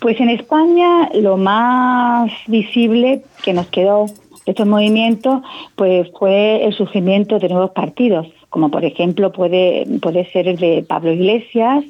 [0.00, 4.06] Pues en España lo más visible que nos quedó
[4.44, 5.42] de estos movimientos
[5.76, 10.84] pues fue el surgimiento de nuevos partidos, como por ejemplo puede, puede ser el de
[10.86, 11.84] Pablo Iglesias,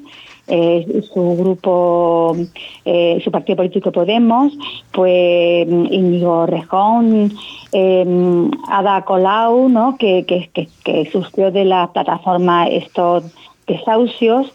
[0.49, 2.37] eh, su grupo,
[2.85, 4.53] eh, su partido político Podemos,
[4.93, 7.33] pues Íñigo Rejón,
[7.73, 9.97] eh, Ada Colau, ¿no?
[9.99, 10.51] que, que,
[10.85, 13.25] que, surgió de la plataforma estos
[13.67, 14.53] desahucios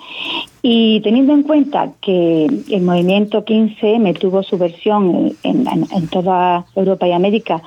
[0.62, 7.08] y teniendo en cuenta que el movimiento 15 me tuvo su versión en toda Europa
[7.08, 7.62] y América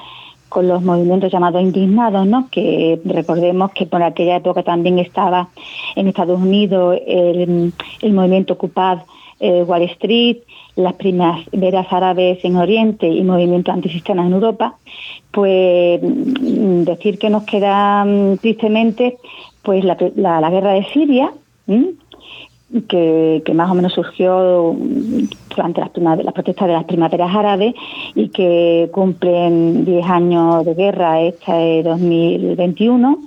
[0.51, 2.49] con los movimientos llamados indignados, ¿no?
[2.51, 5.49] que recordemos que por aquella época también estaba
[5.97, 7.73] en Estados Unidos el,
[8.13, 8.99] movimiento Ocupad
[9.39, 10.39] eh, Wall Street,
[10.75, 11.47] las primeras
[11.91, 14.75] árabes en Oriente y movimientos antisistema en Europa,
[15.31, 19.19] pues mm, decir que nos queda mm, tristemente
[19.63, 21.33] pues la, guerra de Siria,
[22.89, 24.77] que, más o menos surgió
[25.49, 27.75] durante las, protestas de las primaveras árabes
[28.15, 33.19] y que cumplen 10 años de guerra esta de 2021.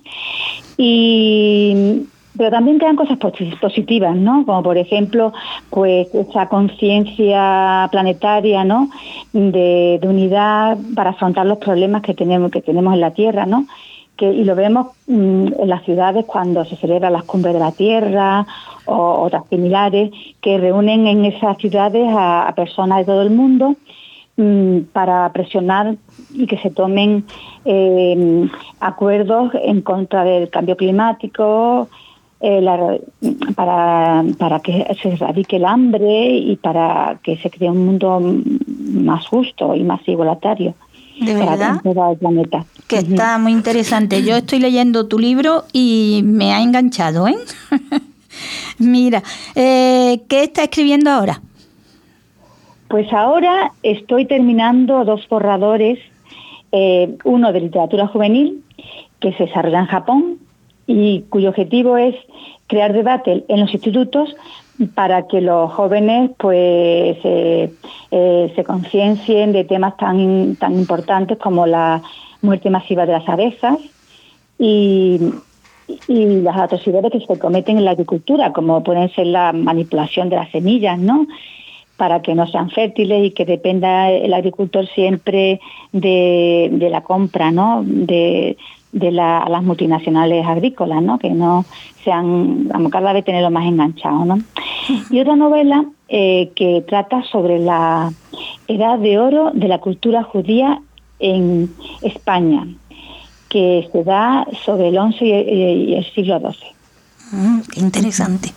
[0.78, 2.06] Y,
[2.38, 4.46] pero también quedan cosas positivas, ¿no?
[4.46, 5.34] Como por ejemplo,
[5.70, 8.89] pues esa conciencia planetaria, ¿no?
[9.34, 13.68] De, de, unidad para afrontar los problemas que tenemos que tenemos en la Tierra, ¿no?
[14.32, 18.45] Y lo vemos mm, en las ciudades cuando se celebran las cumbres de la Tierra
[18.86, 20.11] o otras similares
[20.41, 23.76] que reúnen en esas ciudades a, personas de todo el mundo
[24.38, 25.95] mm, para presionar
[26.34, 27.26] y que se tomen
[27.65, 28.49] eh,
[28.80, 31.89] acuerdos en contra del cambio climático,
[32.45, 33.01] eh,
[33.55, 39.26] para, para que se erradique el hambre y para que se cree un mundo más
[39.28, 40.74] justo y más igualitario.
[41.26, 41.82] De verdad.
[42.19, 42.65] Planeta.
[42.88, 44.24] Que está muy interesante.
[44.24, 47.36] Yo estoy leyendo tu libro y me ha enganchado, ¿eh?
[48.80, 49.24] Mira,
[49.55, 51.41] eh, ¿qué está escribiendo ahora?
[52.88, 55.99] Pues ahora estoy terminando dos borradores,
[56.71, 58.63] eh, uno de literatura juvenil,
[59.19, 60.38] que se desarrolla en Japón
[60.86, 62.15] y cuyo objetivo es
[62.67, 64.36] crear debate en los institutos
[64.95, 67.71] para que los jóvenes pues eh,
[68.55, 72.01] se conciencien de temas tan, tan importantes como la
[72.41, 73.78] muerte masiva de las abejas
[74.57, 75.19] y,
[76.07, 80.38] y las atrocidades que se cometen en la agricultura, como pueden ser la manipulación de
[80.38, 81.28] las semillas, ¿no?
[81.97, 85.59] Para que no sean fértiles y que dependa el agricultor siempre
[85.91, 87.84] de, la compra, ¿no?
[87.86, 88.57] De,
[88.91, 91.19] la, las multinacionales agrícolas, ¿no?
[91.19, 91.65] Que no
[92.03, 94.39] sean, vamos, cada vez tenerlo más enganchado, ¿no?
[95.09, 98.11] Y otra novela eh, que trata sobre la
[98.67, 100.81] edad de oro de la cultura judía
[101.19, 102.67] en España,
[103.49, 106.73] que se da sobre el XI y el siglo XII.
[107.31, 108.53] Mm, interesante.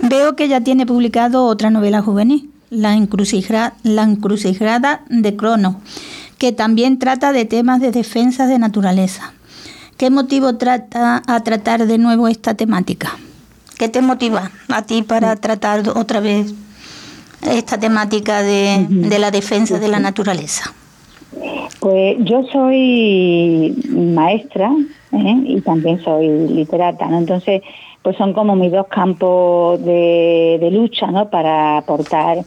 [0.00, 5.80] Veo que ya tiene publicado otra novela juvenil, La encrucijada, la encrucijada de Crono,
[6.38, 9.32] que también trata de temas de defensa de naturaleza.
[9.96, 13.16] ¿Qué motivo trata a tratar de nuevo esta temática?
[13.78, 16.54] ¿Qué te motiva a ti para tratar otra vez
[17.42, 20.72] esta temática de, de la defensa de la naturaleza?
[21.80, 24.70] Pues yo soy maestra
[25.12, 25.42] ¿eh?
[25.46, 27.18] y también soy literata, ¿no?
[27.18, 27.62] Entonces,
[28.02, 31.28] pues son como mis dos campos de, lucha, ¿no?
[31.28, 32.38] Para aportar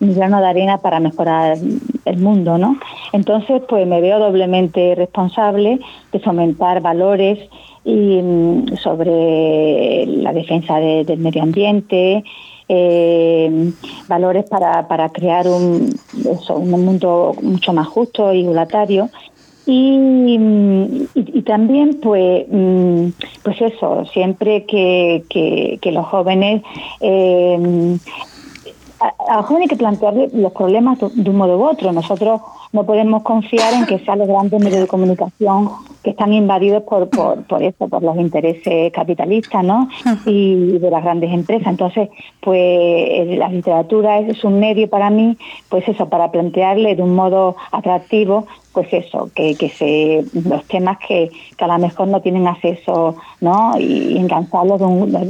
[0.00, 1.56] mi grano de arena para mejorar
[2.04, 2.76] el mundo, ¿no?
[3.12, 5.78] Entonces, pues me veo doblemente responsable
[6.12, 7.38] de fomentar valores
[7.84, 12.24] y mm, sobre la defensa del medio ambiente,
[12.68, 13.72] eh,
[14.08, 15.94] valores para, para crear un,
[16.48, 19.10] un mundo mucho más justo y igualitario.
[19.64, 23.10] Y, y, también pues mm,
[23.44, 26.62] pues eso siempre que, que, los jóvenes
[27.00, 27.96] eh,
[28.98, 32.40] a, los jóvenes hay que plantearle los problemas de un modo u otro nosotros
[32.72, 35.70] no podemos confiar en que sean los grandes medios de comunicación
[36.02, 39.88] que están invadidos por, por, por eso, por los intereses capitalistas, ¿no?
[40.26, 41.68] Y de las grandes empresas.
[41.68, 42.08] Entonces,
[42.40, 45.36] pues la literatura es un medio para mí,
[45.68, 50.98] pues eso, para plantearle de un modo atractivo pues eso, que, que se, los temas
[51.06, 53.78] que, que, a lo mejor no tienen acceso, ¿no?
[53.78, 54.80] Y, engancharlos,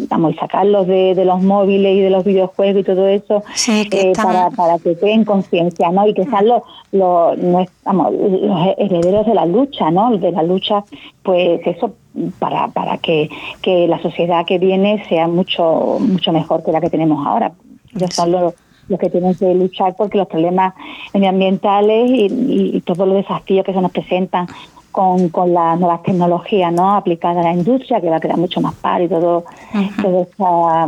[0.09, 4.13] vamos, y sacarlos de, de, los móviles y de los videojuegos y todo eso, eh,
[4.15, 6.07] para, para que creen conciencia, ¿no?
[6.07, 6.63] Y que sean los,
[6.93, 7.32] los,
[7.85, 10.17] vamos, los herederos de la lucha, ¿no?
[10.17, 10.85] De la lucha,
[11.23, 11.95] pues eso,
[12.39, 13.31] para, para que,
[13.61, 17.53] que la sociedad que viene sea mucho, mucho mejor que la que tenemos ahora.
[17.95, 18.55] Ellos son los
[18.89, 20.75] los que tienen que luchar porque los problemas
[21.15, 24.47] medioambientales y, todos los desafíos que se nos presentan
[24.91, 28.61] con, con las nuevas tecnologías no aplicadas a la industria que va a crear mucho
[28.61, 29.45] más paro y todo,
[30.03, 30.87] toda esta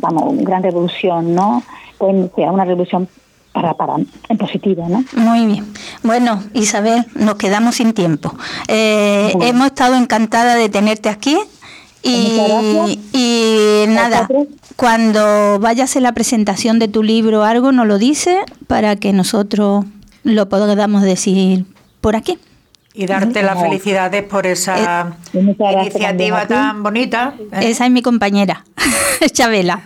[0.00, 1.62] vamos gran revolución no
[1.98, 3.08] pues sea una revolución
[3.52, 3.94] para, para
[4.28, 5.04] en positivo, ¿no?
[5.14, 5.72] Muy bien.
[6.02, 8.34] Bueno, Isabel, nos quedamos sin tiempo.
[8.68, 11.36] Eh, hemos estado encantada de tenerte aquí
[12.02, 14.28] y, y nada,
[14.76, 18.36] cuando vayas en la presentación de tu libro o algo, nos lo dices
[18.66, 19.84] para que nosotros
[20.24, 21.64] lo podamos decir
[22.00, 22.38] por aquí.
[22.94, 27.34] Y darte las felicidades por esa iniciativa tan bonita.
[27.52, 27.70] ¿eh?
[27.70, 28.64] Esa es mi compañera,
[29.32, 29.82] Chabela.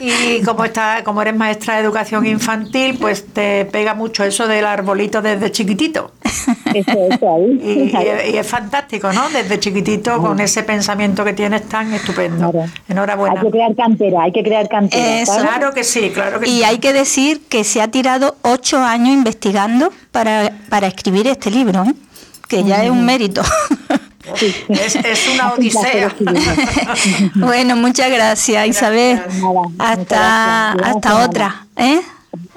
[0.00, 4.66] Y como está, como eres maestra de educación infantil, pues te pega mucho eso del
[4.66, 6.10] arbolito desde chiquitito.
[6.74, 9.28] y, es fantástico, ¿no?
[9.30, 12.52] Desde chiquitito con ese pensamiento que tienes tan estupendo.
[12.88, 13.40] Enhorabuena.
[13.40, 15.24] Hay que crear cantera, hay que crear cantera.
[15.24, 16.64] Claro que sí, claro que y sí.
[16.64, 21.84] hay que decir que se ha tirado ocho años investigando para, para escribir este libro,
[21.84, 21.94] ¿eh?
[22.48, 23.42] que ya es un mérito.
[24.68, 26.14] Es, una odisea.
[27.34, 29.22] bueno, muchas gracias, Isabel.
[29.78, 31.66] hasta hasta otra.
[31.76, 32.00] ¿eh?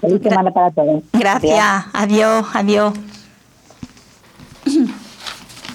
[0.02, 1.04] Feliz semana para todos.
[1.14, 1.86] Gracias.
[1.94, 2.94] Adiós, adiós.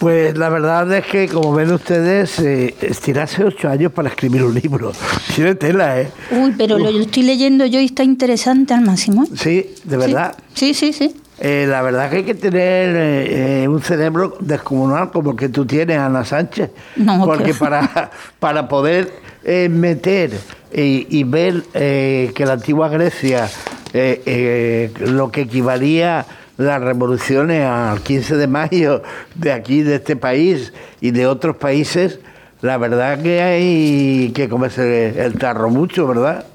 [0.03, 4.53] Pues la verdad es que, como ven ustedes, eh, estirarse ocho años para escribir un
[4.53, 4.90] libro.
[5.36, 6.11] Tiene tela, ¿eh?
[6.32, 9.26] Uy, pero lo estoy leyendo yo y está interesante al máximo.
[9.26, 10.34] Sí, de verdad.
[10.55, 11.14] Sí, sí, sí.
[11.45, 15.66] Eh, la verdad que hay que tener eh, un cerebro descomunal como el que tú
[15.66, 16.70] tienes, Ana Sánchez.
[16.95, 19.12] No, Porque para, para poder
[19.43, 20.30] eh, meter
[20.72, 23.49] y, ver eh, que la antigua Grecia,
[23.93, 26.26] eh, eh, lo que equivalía
[26.57, 29.03] las revoluciones al 15 de mayo
[29.34, 32.20] de aquí, de este país y de otros países,
[32.61, 36.47] la verdad que hay que comerse el tarro mucho, ¿verdad?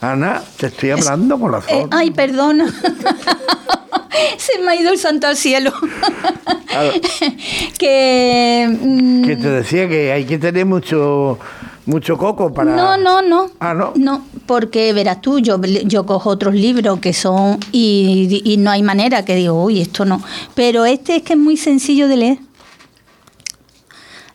[0.00, 1.78] Ana, te estoy hablando con razón.
[1.78, 2.66] Eh, ay, perdona.
[4.36, 5.72] Se me ha ido el santo al cielo.
[7.78, 8.68] que.
[8.80, 11.38] mm, Que te decía que hay que tener mucho
[11.86, 12.74] mucho coco para.
[12.76, 13.50] No, no, no.
[13.60, 13.92] Ah, no.
[13.96, 17.58] No, porque verás tú, yo, yo cojo otros libros que son.
[17.72, 20.22] Y, y no hay manera que digo, uy, esto no.
[20.54, 22.38] Pero este es que es muy sencillo de leer.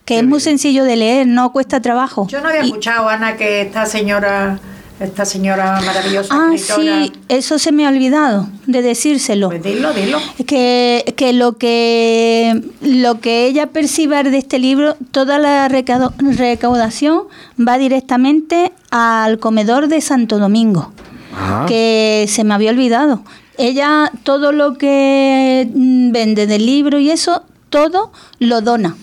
[0.05, 2.27] Que es muy sencillo de leer, no cuesta trabajo.
[2.27, 4.59] Yo no había Y- escuchado, Ana, que esta señora,
[5.03, 7.03] esta señora maravillosa Ah, escritora.
[7.05, 9.49] sí, eso se me ha olvidado de decírselo.
[9.49, 10.19] Pues dilo, dilo.
[10.47, 17.23] que, que lo que lo que ella perciba de este libro, toda la recaudación
[17.59, 20.91] va directamente al comedor de Santo Domingo,
[21.35, 21.65] Ah.
[21.67, 23.23] que se me había olvidado.
[23.57, 28.95] Ella todo lo que mm, vende del libro y eso, todo lo dona.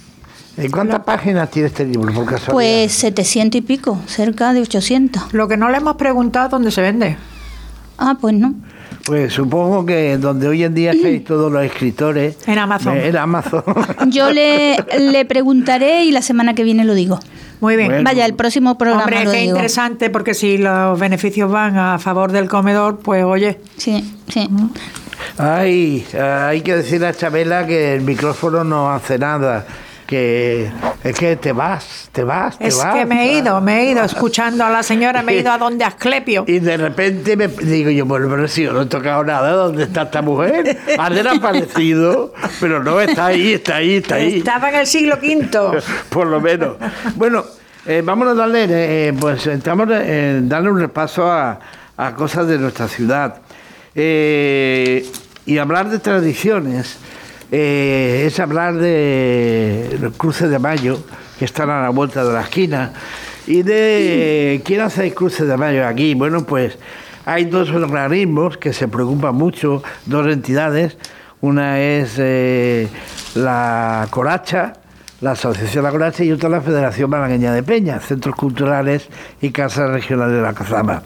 [0.62, 2.52] ¿Y cuántas páginas tiene este libro, por casualidad?
[2.52, 5.32] Pues 700 y pico, cerca de 800.
[5.32, 7.16] Lo que no le hemos preguntado es dónde se vende.
[7.98, 8.54] Ah, pues no.
[9.04, 12.36] Pues supongo que donde hoy en día estáis todos los escritores.
[12.46, 12.96] En Amazon.
[12.96, 13.62] eh, En Amazon.
[14.08, 17.18] Yo le, le preguntaré y la semana que viene lo digo.
[17.60, 17.88] Muy bien.
[17.88, 18.04] Bueno.
[18.04, 19.50] Vaya, el próximo programa Hombre, lo qué digo.
[19.50, 24.48] interesante, porque si los beneficios van a favor del comedor, pues oye, Sí, sí.
[25.38, 29.66] Ay, hay que decirle a Chabela que el micrófono no hace nada.
[30.10, 30.68] Que
[31.04, 32.96] es que te vas, te vas, te es vas.
[32.96, 35.56] que me he ido, me he ido escuchando a la señora, me he ido a
[35.58, 36.42] donde Asclepio.
[36.48, 39.84] Y de repente me digo yo, bueno, pero si yo no he tocado nada, ¿dónde
[39.84, 40.76] está esta mujer?
[40.98, 44.38] Ha desaparecido, pero no, está ahí, está ahí, está ahí.
[44.38, 45.80] Estaba en el siglo V.
[46.10, 46.76] Por lo menos.
[47.14, 47.44] Bueno,
[47.86, 51.60] eh, vámonos a darle, eh, pues estamos eh, darle un repaso a,
[51.96, 53.36] a cosas de nuestra ciudad.
[53.94, 55.06] Eh,
[55.46, 56.98] y hablar de tradiciones
[57.50, 60.98] eh, es hablar de los cruces de mayo,
[61.38, 62.92] que están a la vuelta de la esquina.
[63.46, 66.14] Y de quién hace el cruce de mayo aquí.
[66.14, 66.78] Bueno, pues
[67.24, 70.96] hay dos organismos que se preocupan mucho, dos entidades.
[71.40, 72.88] Una es eh,
[73.34, 74.74] la Coracha,
[75.20, 79.08] la Asociación La Coracha, y otra la Federación Malagueña de Peñas, Centros Culturales
[79.40, 81.02] y Casas Regionales de la Cazama.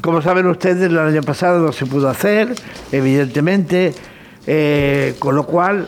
[0.00, 2.54] Como saben ustedes, el año pasado no se pudo hacer,
[2.92, 3.94] evidentemente,
[4.50, 5.86] eh, con lo cual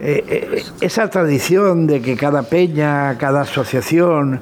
[0.00, 4.40] eh, eh, esa tradición de que cada peña, cada asociación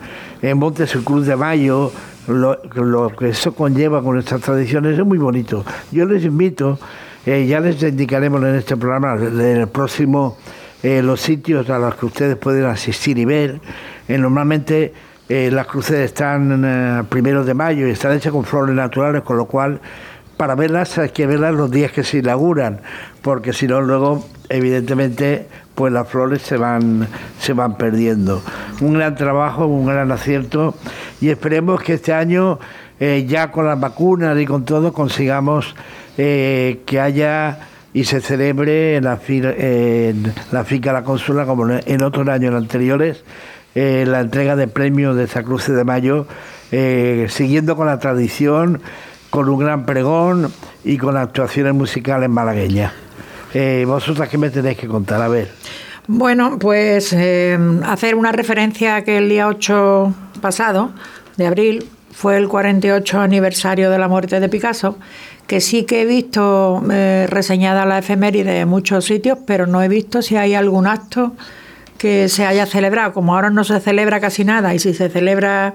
[0.55, 1.91] monte su Cruz de Mayo,
[2.29, 5.65] lo, que eso conlleva con nuestras tradiciones es muy bonito.
[5.91, 6.79] Yo les invito,
[7.27, 10.37] ya les indicaremos en este programa, en el próximo,
[10.85, 13.61] los sitios a los que ustedes pueden asistir y ver.
[14.07, 14.93] Normalmente
[15.29, 19.81] las cruces están primeros de mayo y están hechas con flores naturales, con lo cual
[20.39, 22.81] para verlas hay que verlas los días que se inauguran,
[23.21, 27.07] porque si no luego evidentemente pues las flores se van
[27.39, 28.43] se van perdiendo.
[28.81, 30.75] Un gran trabajo, un gran acierto
[31.21, 32.59] y esperemos que este año
[33.01, 35.75] eh, ya con las vacunas y con todo consigamos
[36.17, 37.59] eh, que haya
[37.93, 42.55] y se celebre en la, fi- en la finca La Consola como en otros años
[42.55, 43.25] anteriores
[43.75, 46.27] eh, la entrega de premios de esa Cruz de Mayo,
[46.73, 48.81] eh, siguiendo con la tradición
[49.31, 50.53] con un gran pregón
[50.85, 52.93] y con actuaciones musicales malagueñas.
[53.55, 55.23] Eh, ¿Vosotras qué me tenéis que contar?
[55.23, 55.51] A ver.
[56.07, 60.91] Bueno, pues eh, hacer una referencia a que el día 8 pasado
[61.37, 64.99] de abril fue el 48 aniversario de la muerte de Picasso,
[65.47, 69.89] que sí que he visto eh, reseñada la efeméride en muchos sitios, pero no he
[69.89, 71.33] visto si hay algún acto
[71.99, 73.13] que se haya celebrado.
[73.13, 75.75] Como ahora no se celebra casi nada y si se celebra...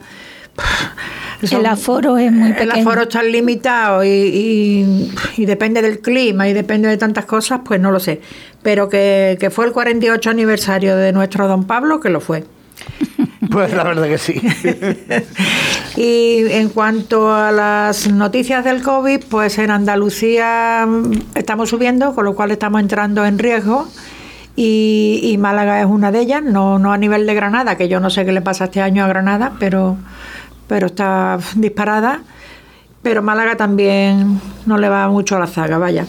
[1.52, 2.74] el aforo es muy pequeño.
[2.74, 7.62] El aforo está limitado y, y, y, depende del clima y depende de tantas cosas,
[7.66, 8.22] pues no lo sé.
[8.62, 12.44] Pero que, que fue el 48 aniversario de nuestro don Pablo, que lo fue.
[13.52, 14.42] Pues la verdad que sí.
[15.98, 20.88] y en cuanto a las noticias del COVID, pues en Andalucía
[21.36, 23.88] estamos subiendo, con lo cual estamos entrando en riesgo.
[24.56, 28.00] Y, y, Málaga es una de ellas, no, no a nivel de Granada, que yo
[28.00, 29.98] no sé qué le pasa este año a Granada, pero,
[30.74, 32.22] pero está disparada.
[33.04, 36.08] Pero Málaga también no le va mucho a la zaga, vaya.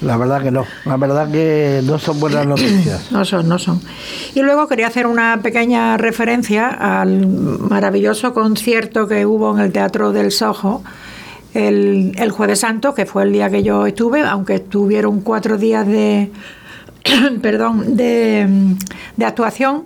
[0.00, 3.12] La verdad que no, la verdad que no son buenas noticias.
[3.12, 3.82] No son, no son.
[4.34, 10.10] Y luego quería hacer una pequeña referencia al maravilloso concierto que hubo en el Teatro
[10.10, 10.82] del Sojo
[11.52, 15.86] el, el Jueves Santo, que fue el día que yo estuve, aunque estuvieron cuatro días
[15.86, 16.32] de,
[17.42, 18.74] perdón, de,
[19.18, 19.84] de actuación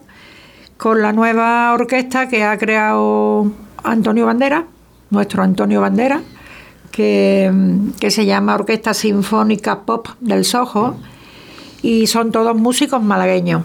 [0.77, 3.51] con la nueva orquesta que ha creado
[3.87, 4.66] Antonio Bandera,
[5.11, 6.20] nuestro Antonio Bandera
[6.91, 7.53] que,
[8.01, 10.97] que, se llama Orquesta Sinfónica Pop del Sojo
[11.82, 13.62] y son todos músicos malagueños.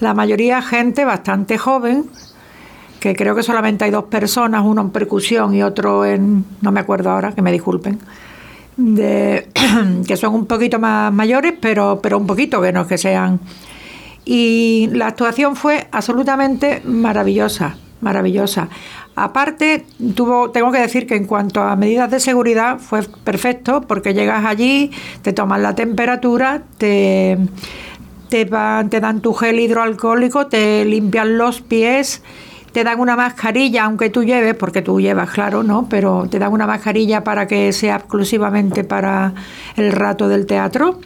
[0.00, 2.04] La mayoría gente bastante joven,
[3.00, 6.80] que creo que solamente hay dos personas, uno en percusión y otro en, no me
[6.80, 7.98] acuerdo ahora, que me disculpen,
[8.76, 9.48] de,
[10.06, 13.40] que son un poquito más mayores, pero, pero un poquito, que no que sean.
[14.24, 18.68] Y la actuación fue absolutamente maravillosa, maravillosa.
[19.16, 19.86] Aparte,
[20.16, 24.44] tuvo, tengo que decir que en cuanto a medidas de seguridad fue perfecto porque llegas
[24.44, 24.90] allí,
[25.22, 27.38] te toman la temperatura, te,
[28.28, 32.22] te, dan tu gel hidroalcohólico, te limpian los pies,
[32.72, 35.88] te dan una mascarilla, aunque tú lleves, porque tú llevas, claro, ¿no?
[35.88, 39.32] Pero te dan una mascarilla para que sea exclusivamente para
[39.76, 40.98] el rato del teatro.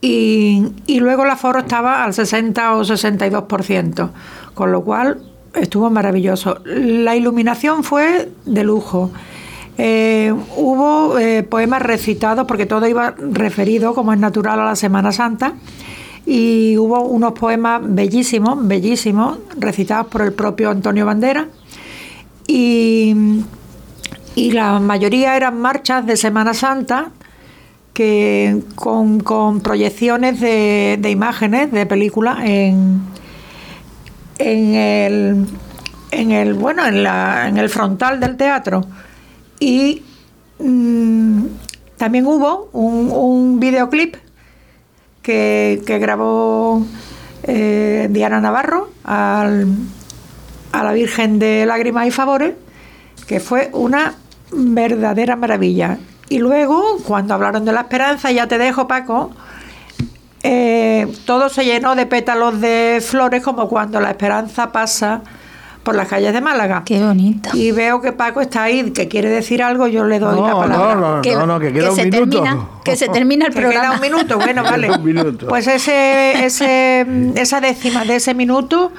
[0.00, 4.10] Y, y luego el aforo estaba al 60 o 62%,
[4.54, 6.58] con lo cual estuvo maravilloso.
[6.64, 9.10] La iluminación fue de lujo.
[9.76, 15.12] Eh, hubo eh, poemas recitados, porque todo iba referido, como es natural, a la Semana
[15.12, 15.54] Santa,
[16.26, 21.46] y hubo unos poemas bellísimos, bellísimos, recitados por el propio Antonio Bandera,
[22.46, 23.14] y,
[24.34, 27.10] y la mayoría eran marchas de Semana Santa,
[27.92, 33.00] que con, con proyecciones de, de imágenes, de películas en,
[34.38, 35.46] en el,
[36.10, 38.84] en el bueno en, la, en el frontal del teatro.
[39.60, 40.02] Y
[40.58, 41.42] mmm,
[41.96, 44.16] también hubo un, un videoclip
[45.22, 46.86] que, que grabó
[47.42, 49.66] eh, Diana Navarro al,
[50.72, 52.54] a la Virgen de Lágrimas y Favores
[53.26, 54.14] que fue una
[54.52, 55.98] verdadera maravilla.
[56.30, 59.32] Y luego cuando hablaron de la esperanza ya te dejo Paco
[60.50, 65.20] eh, todo se llenó de pétalos de flores como cuando la esperanza pasa
[65.82, 66.84] por las calles de Málaga.
[66.86, 67.50] Qué bonito.
[67.52, 70.54] Y veo que Paco está ahí, que quiere decir algo, yo le doy no, la
[70.54, 70.94] palabra.
[70.94, 72.42] No, no, que, no, no, que queda que un se minuto.
[72.42, 73.82] Termina, que se termina el Que programa.
[73.84, 74.90] queda un minuto, bueno, vale.
[74.90, 75.48] un minuto.
[75.48, 78.90] Pues ese, ese, esa décima de ese minuto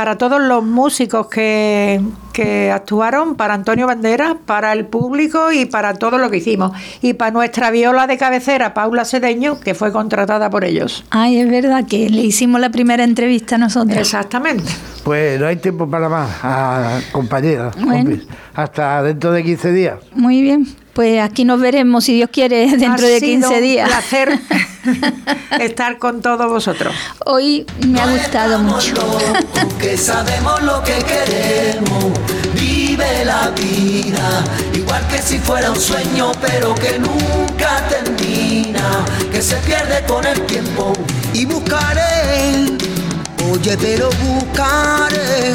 [0.00, 2.00] para todos los músicos que,
[2.32, 6.72] que actuaron, para Antonio Banderas, para el público y para todo lo que hicimos.
[7.02, 11.04] Y para nuestra viola de cabecera, Paula Sedeño, que fue contratada por ellos.
[11.10, 13.98] Ay, es verdad que le hicimos la primera entrevista a nosotros.
[13.98, 14.64] Exactamente.
[15.04, 17.76] Pues no hay tiempo para más, compañeras.
[17.78, 18.16] Bueno.
[18.54, 19.98] Hasta dentro de 15 días.
[20.14, 20.66] Muy bien.
[21.00, 23.88] Pues aquí nos veremos, si Dios quiere, dentro Ha de sido 15 un días.
[23.88, 24.38] placer
[25.60, 26.94] estar con todos vosotros.
[27.24, 28.96] Hoy me ha gustado mucho.
[28.96, 29.22] locos,
[29.78, 32.04] que sabemos lo que queremos.
[32.52, 34.44] Vive la vida,
[34.74, 40.38] igual que si fuera un sueño, pero que nunca termina, que se pierde con el
[40.42, 40.92] tiempo.
[41.32, 42.76] y buscaré,
[43.50, 45.54] oye, pero buscaré.